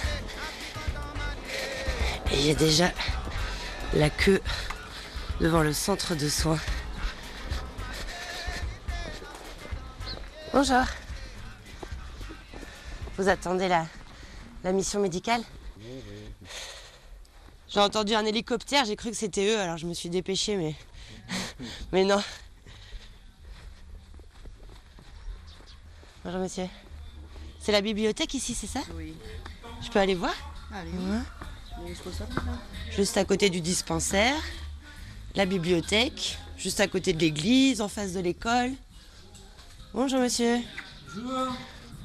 [2.31, 2.91] Et il y a déjà
[3.95, 4.41] la queue
[5.41, 6.59] devant le centre de soins.
[10.53, 10.83] Bonjour.
[13.17, 13.87] Vous attendez la,
[14.63, 15.41] la mission médicale?
[17.69, 20.75] J'ai entendu un hélicoptère, j'ai cru que c'était eux, alors je me suis dépêchée, mais.
[21.91, 22.21] mais non.
[26.23, 26.67] Bonjour monsieur.
[27.63, 29.13] C'est la bibliothèque ici, c'est ça Oui.
[29.81, 30.33] Je peux aller voir
[30.73, 30.91] Allez.
[30.91, 31.93] Ouais.
[32.93, 34.35] Juste à côté du dispensaire,
[35.33, 38.71] la bibliothèque, juste à côté de l'église, en face de l'école.
[39.93, 40.59] Bonjour monsieur.
[41.15, 41.55] Bonjour.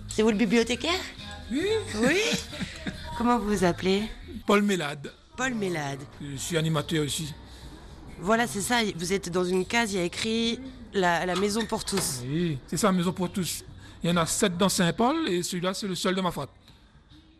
[0.08, 1.00] C'est vous le bibliothécaire
[1.50, 1.66] Oui.
[2.02, 2.20] Oui.
[3.16, 4.04] Comment vous vous appelez
[4.46, 5.12] Paul Mélade.
[5.36, 6.00] Paul Mélade.
[6.20, 7.34] Je suis animateur ici.
[8.20, 8.76] Voilà, c'est ça.
[8.94, 10.60] Vous êtes dans une case, il y a écrit
[10.92, 12.20] la, la maison pour tous.
[12.24, 13.64] Oui, c'est ça, maison pour tous.
[14.02, 16.48] Il y en a sept dans Saint-Paul et celui-là, c'est le seul de ma frat.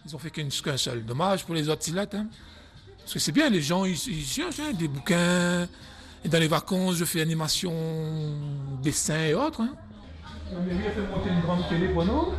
[0.07, 1.05] Ils ont fait qu'un seul.
[1.05, 2.15] Dommage pour les autres silates.
[2.15, 2.27] hein.
[3.01, 5.69] Parce que c'est bien, les gens, ils, ils cherchent hein, des bouquins.
[6.25, 7.73] Et dans les vacances, je fais animation,
[8.83, 9.61] dessin et autres.
[9.61, 9.71] Hein.
[10.53, 12.33] La mairie a fait monter une grande télé pour nous.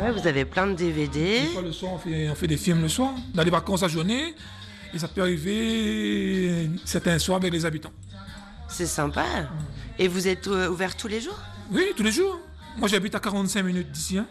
[0.00, 1.40] Ouais, vous avez plein de DVD.
[1.52, 3.14] Fois, le soir, on fait, on fait des films le soir.
[3.34, 4.34] Dans les vacances à journée.
[4.94, 7.92] Et ça peut arriver certains soirs avec les habitants.
[8.68, 9.24] C'est sympa.
[9.98, 11.38] Et vous êtes euh, ouvert tous les jours?
[11.70, 12.38] Oui, tous les jours.
[12.78, 14.18] Moi, j'habite à 45 minutes d'ici.
[14.18, 14.26] Hein.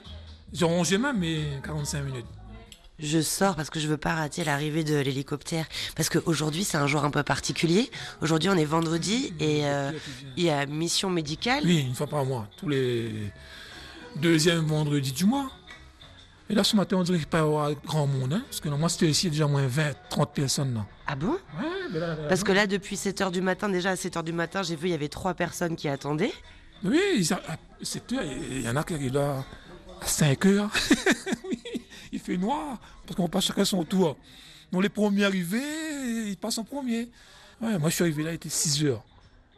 [0.53, 2.25] J'ai rongé même, mais 45 minutes.
[2.97, 5.65] Je sors parce que je veux pas rater l'arrivée de l'hélicoptère.
[5.95, 7.91] Parce qu'aujourd'hui, c'est un jour un peu particulier.
[8.21, 9.91] Aujourd'hui, on est vendredi et euh,
[10.37, 11.63] il y a mission médicale.
[11.65, 12.47] Oui, une fois par mois.
[12.57, 13.31] Tous les
[14.15, 15.51] deuxièmes vendredis du mois.
[16.49, 18.31] Et là, ce matin, on dirait qu'il peut y avoir grand monde.
[18.33, 20.73] Hein, parce que moi, c'était ici déjà moins 20, 30 personnes.
[20.73, 20.85] Là.
[21.05, 21.31] Ah bon?
[21.31, 21.37] Ouais,
[21.91, 24.63] mais là, là, Parce que là, depuis 7h du matin, déjà à 7h du matin,
[24.63, 26.33] j'ai vu, il y avait trois personnes qui attendaient.
[26.83, 29.43] Oui, ils a- à 7 heures, il y en a qui arrivent là
[30.01, 30.69] à 5 heures.
[31.49, 31.59] oui,
[32.11, 34.17] il fait noir, parce qu'on passe chacun son tour.
[34.71, 37.09] Donc les premiers arrivés, ils passent en premier.
[37.61, 39.03] Ouais, moi je suis arrivé là, il était 6 heures.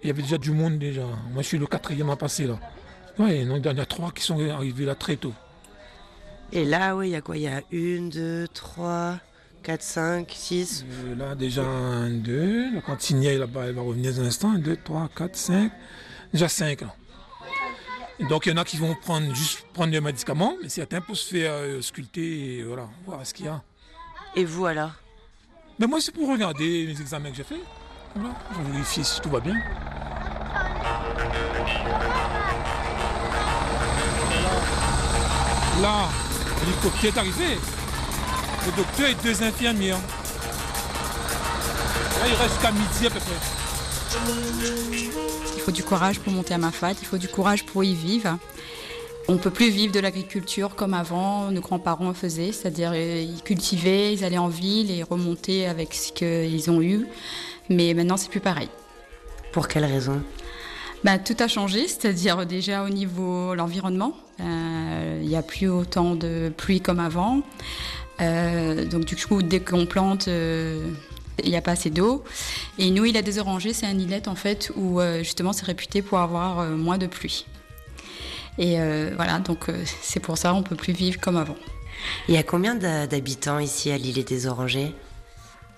[0.03, 1.05] Il y avait déjà du monde déjà.
[1.31, 2.59] Moi je suis le quatrième à passer là.
[3.17, 5.33] Ouais, donc, il y en a trois qui sont arrivés là très tôt.
[6.53, 7.35] Et là, oui, il y a quoi?
[7.35, 9.19] Il y a une, deux, trois,
[9.61, 10.85] quatre, cinq, six.
[10.89, 12.73] Euh, là déjà un, deux.
[12.73, 14.51] La cantinière là-bas, elle va revenir dans un instant.
[14.53, 15.71] Un, deux, trois, quatre, cinq.
[16.31, 16.95] Déjà cinq là.
[18.27, 21.15] Donc il y en a qui vont prendre juste prendre des médicaments, mais certains pour
[21.15, 23.61] se faire euh, sculpter et voilà, voir ce qu'il y a.
[24.35, 24.91] Et vous alors?
[25.79, 27.61] Mais moi c'est pour regarder les examens que j'ai fait.
[28.15, 29.55] Voilà, je vais vérifier si tout va bien.
[35.81, 36.09] Là,
[36.65, 37.57] l'hélicoptère est arrivé.
[38.65, 39.97] Le docteur et deux infirmières.
[42.19, 43.68] Là, il reste qu'à midi à peu près.
[45.55, 48.37] Il faut du courage pour monter à Mafat, il faut du courage pour y vivre.
[49.27, 53.43] On ne peut plus vivre de l'agriculture comme avant, nos grands-parents faisaient, c'est-à-dire euh, ils
[53.43, 57.05] cultivaient, ils allaient en ville et remontaient avec ce qu'ils ont eu.
[57.69, 58.69] Mais maintenant, c'est plus pareil.
[59.51, 60.23] Pour quelle raison?
[61.03, 64.13] Ben, Tout a changé, c'est-à-dire déjà au niveau de l'environnement.
[64.41, 67.41] Euh, Il n'y a plus autant de pluie comme avant.
[68.21, 70.81] Euh, donc du coup, dès qu'on plante, euh,
[71.43, 72.23] il n'y a pas assez d'eau.
[72.77, 75.65] Et nous, il a des orangers, c'est un îlet en fait où euh, justement c'est
[75.65, 77.45] réputé pour avoir euh, moins de pluie.
[78.57, 79.67] Et euh, voilà, donc
[80.01, 81.55] c'est pour ça on peut plus vivre comme avant.
[82.27, 84.93] Il y a combien d'habitants ici à l'île des Orangers?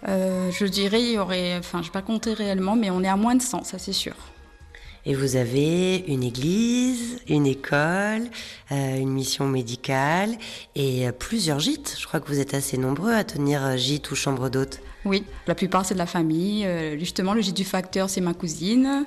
[0.07, 3.07] Euh, je dirais, il y aurait, enfin, je n'ai pas compté réellement, mais on est
[3.07, 4.16] à moins de 100, ça c'est sûr.
[5.05, 8.30] Et vous avez une église, une école,
[8.72, 10.32] euh, une mission médicale
[10.76, 11.95] et plusieurs gîtes.
[11.99, 14.80] Je crois que vous êtes assez nombreux à tenir gîte ou chambre d'hôte.
[15.04, 16.66] Oui, la plupart c'est de la famille.
[16.66, 19.06] Euh, justement, le gîte du facteur c'est ma cousine.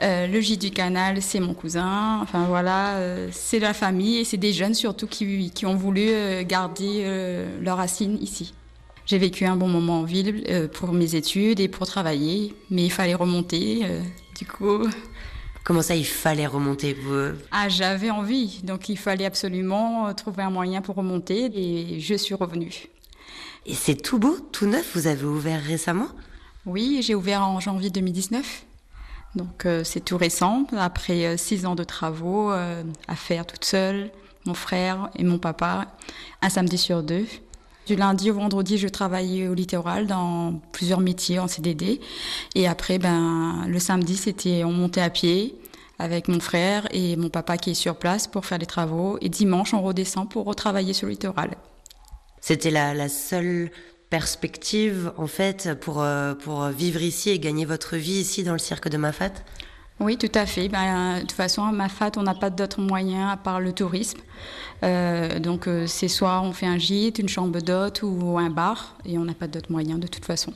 [0.00, 2.20] Euh, le gîte du canal c'est mon cousin.
[2.22, 6.10] Enfin voilà, euh, c'est la famille et c'est des jeunes surtout qui, qui ont voulu
[6.44, 7.04] garder
[7.60, 8.54] leurs racines ici.
[9.06, 12.90] J'ai vécu un bon moment en ville pour mes études et pour travailler, mais il
[12.92, 13.82] fallait remonter.
[14.38, 14.86] du coup,
[15.64, 16.96] Comment ça, il fallait remonter?
[17.50, 22.34] Ah, j'avais envie, donc il fallait absolument trouver un moyen pour remonter et je suis
[22.34, 22.88] revenue.
[23.66, 26.08] Et c'est tout beau, tout neuf, vous avez ouvert récemment?
[26.66, 28.64] Oui, j'ai ouvert en janvier 2019.
[29.36, 33.64] Donc euh, c'est tout récent, après euh, six ans de travaux euh, à faire toute
[33.64, 34.10] seule,
[34.46, 35.86] mon frère et mon papa,
[36.42, 37.26] un samedi sur deux.
[37.86, 42.00] Du lundi au vendredi, je travaillais au littoral dans plusieurs métiers en CDD.
[42.54, 45.54] Et après, ben, le samedi, c'était on montait à pied
[45.98, 49.18] avec mon frère et mon papa qui est sur place pour faire les travaux.
[49.20, 51.56] Et dimanche, on redescend pour retravailler sur le littoral.
[52.46, 53.70] C'était la, la seule
[54.10, 58.58] perspective, en fait, pour, euh, pour vivre ici et gagner votre vie ici dans le
[58.58, 59.32] cirque de Mafat
[59.98, 60.68] Oui, tout à fait.
[60.68, 64.18] Ben, de toute façon, à Mafat, on n'a pas d'autres moyens à part le tourisme.
[64.82, 68.98] Euh, donc, euh, c'est soit on fait un gîte, une chambre d'hôte ou un bar,
[69.06, 70.52] et on n'a pas d'autres moyens de toute façon.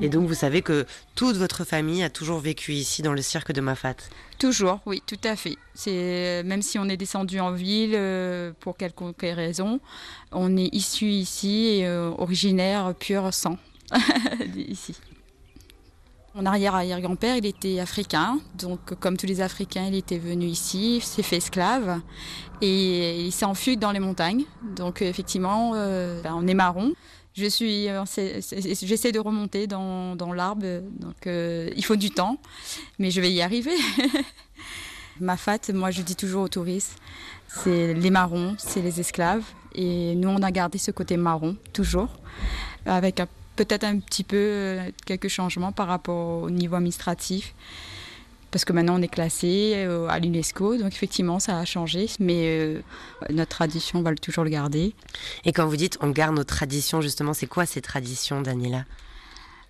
[0.00, 3.52] Et donc, vous savez que toute votre famille a toujours vécu ici dans le cirque
[3.52, 3.94] de Mafat
[4.38, 5.56] Toujours, oui, tout à fait.
[5.74, 9.80] C'est même si on est descendu en ville euh, pour quelconque raison,
[10.32, 13.56] on est issu ici et euh, originaire pur sang
[14.56, 14.96] ici.
[16.34, 21.22] Mon arrière-arrière-grand-père, il était africain, donc comme tous les Africains, il était venu ici, s'est
[21.22, 22.00] fait esclave
[22.60, 24.44] et il s'est enfui dans les montagnes.
[24.74, 26.92] Donc effectivement, euh, ben, on est marron.
[27.36, 28.04] Je suis, euh,
[28.82, 32.38] j'essaie de remonter dans, dans l'arbre, donc euh, il faut du temps,
[33.00, 33.74] mais je vais y arriver.
[35.20, 36.96] Ma fat, moi je dis toujours aux touristes,
[37.48, 39.42] c'est les marrons, c'est les esclaves,
[39.74, 42.20] et nous on a gardé ce côté marron toujours,
[42.86, 43.20] avec
[43.56, 47.52] peut-être un petit peu euh, quelques changements par rapport au niveau administratif.
[48.54, 52.44] Parce que maintenant on est classé euh, à l'UNESCO, donc effectivement ça a changé, mais
[52.46, 52.82] euh,
[53.30, 54.94] notre tradition on va toujours le garder.
[55.44, 58.84] Et quand vous dites on garde nos traditions, justement, c'est quoi ces traditions, Daniela?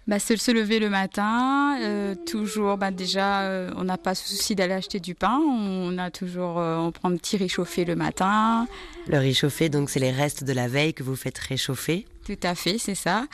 [0.07, 4.55] Bah, c'est se lever le matin, euh, toujours, bah, déjà, euh, on n'a pas souci
[4.55, 8.69] d'aller acheter du pain, on a toujours, euh, on prend un petit réchauffé le matin.
[9.09, 12.05] Le réchauffé, donc c'est les restes de la veille que vous faites réchauffer?
[12.25, 13.27] Tout à fait, c'est ça.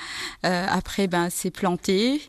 [0.45, 2.21] Euh, après, ben, c'est planter,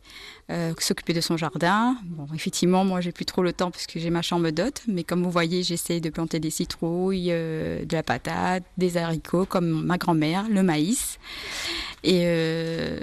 [0.51, 1.97] euh, s'occuper de son jardin.
[2.35, 5.23] Effectivement, moi, j'ai plus trop le temps parce que j'ai ma chambre d'hôte, mais comme
[5.23, 9.97] vous voyez, j'essaye de planter des citrouilles, euh, de la patate, des haricots, comme ma
[9.97, 11.17] grand-mère, le maïs.
[12.03, 12.25] Et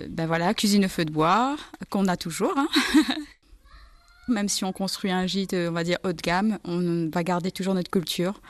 [0.08, 1.56] ben voilà, cuisine au feu de bois,
[1.88, 2.54] qu'on a toujours.
[2.56, 2.68] hein.
[4.28, 7.50] Même si on construit un gîte, on va dire haut de gamme, on va garder
[7.50, 8.40] toujours notre culture,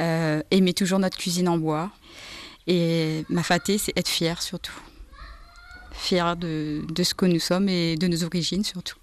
[0.00, 1.90] euh, aimer toujours notre cuisine en bois.
[2.66, 4.74] Et ma fatée, c'est être fier surtout.
[5.92, 8.96] Fier de, de ce que nous sommes et de nos origines surtout.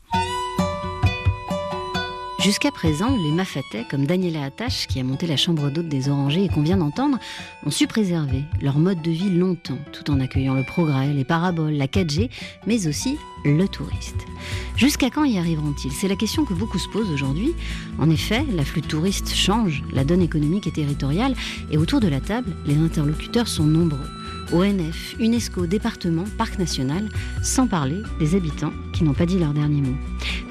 [2.44, 6.46] Jusqu'à présent, les Mafatais, comme Daniela Attache, qui a monté la chambre d'hôte des Orangers
[6.46, 7.20] et qu'on vient d'entendre,
[7.68, 11.74] ont su préserver leur mode de vie longtemps, tout en accueillant le progrès, les paraboles,
[11.74, 12.32] la 4G,
[12.66, 14.26] mais aussi le touriste.
[14.76, 15.92] Jusqu'à quand y arriveront-ils?
[15.92, 17.54] C'est la question que beaucoup se posent aujourd'hui.
[18.00, 21.36] En effet, l'afflux de touristes change la donne économique et territoriale,
[21.70, 24.10] et autour de la table, les interlocuteurs sont nombreux.
[24.54, 27.10] ONF, UNESCO, département, parc national,
[27.42, 29.96] sans parler des habitants qui n'ont pas dit leur dernier mot.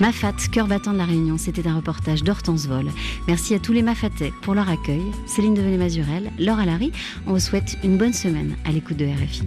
[0.01, 2.87] Mafat, cœur battant de la Réunion, c'était un reportage d'Hortense Vol.
[3.29, 5.03] Merci à tous les Mafatais pour leur accueil.
[5.27, 6.93] Céline Devenay-Mazurel, Laure Alary,
[7.27, 9.43] on vous souhaite une bonne semaine à l'écoute de RFI.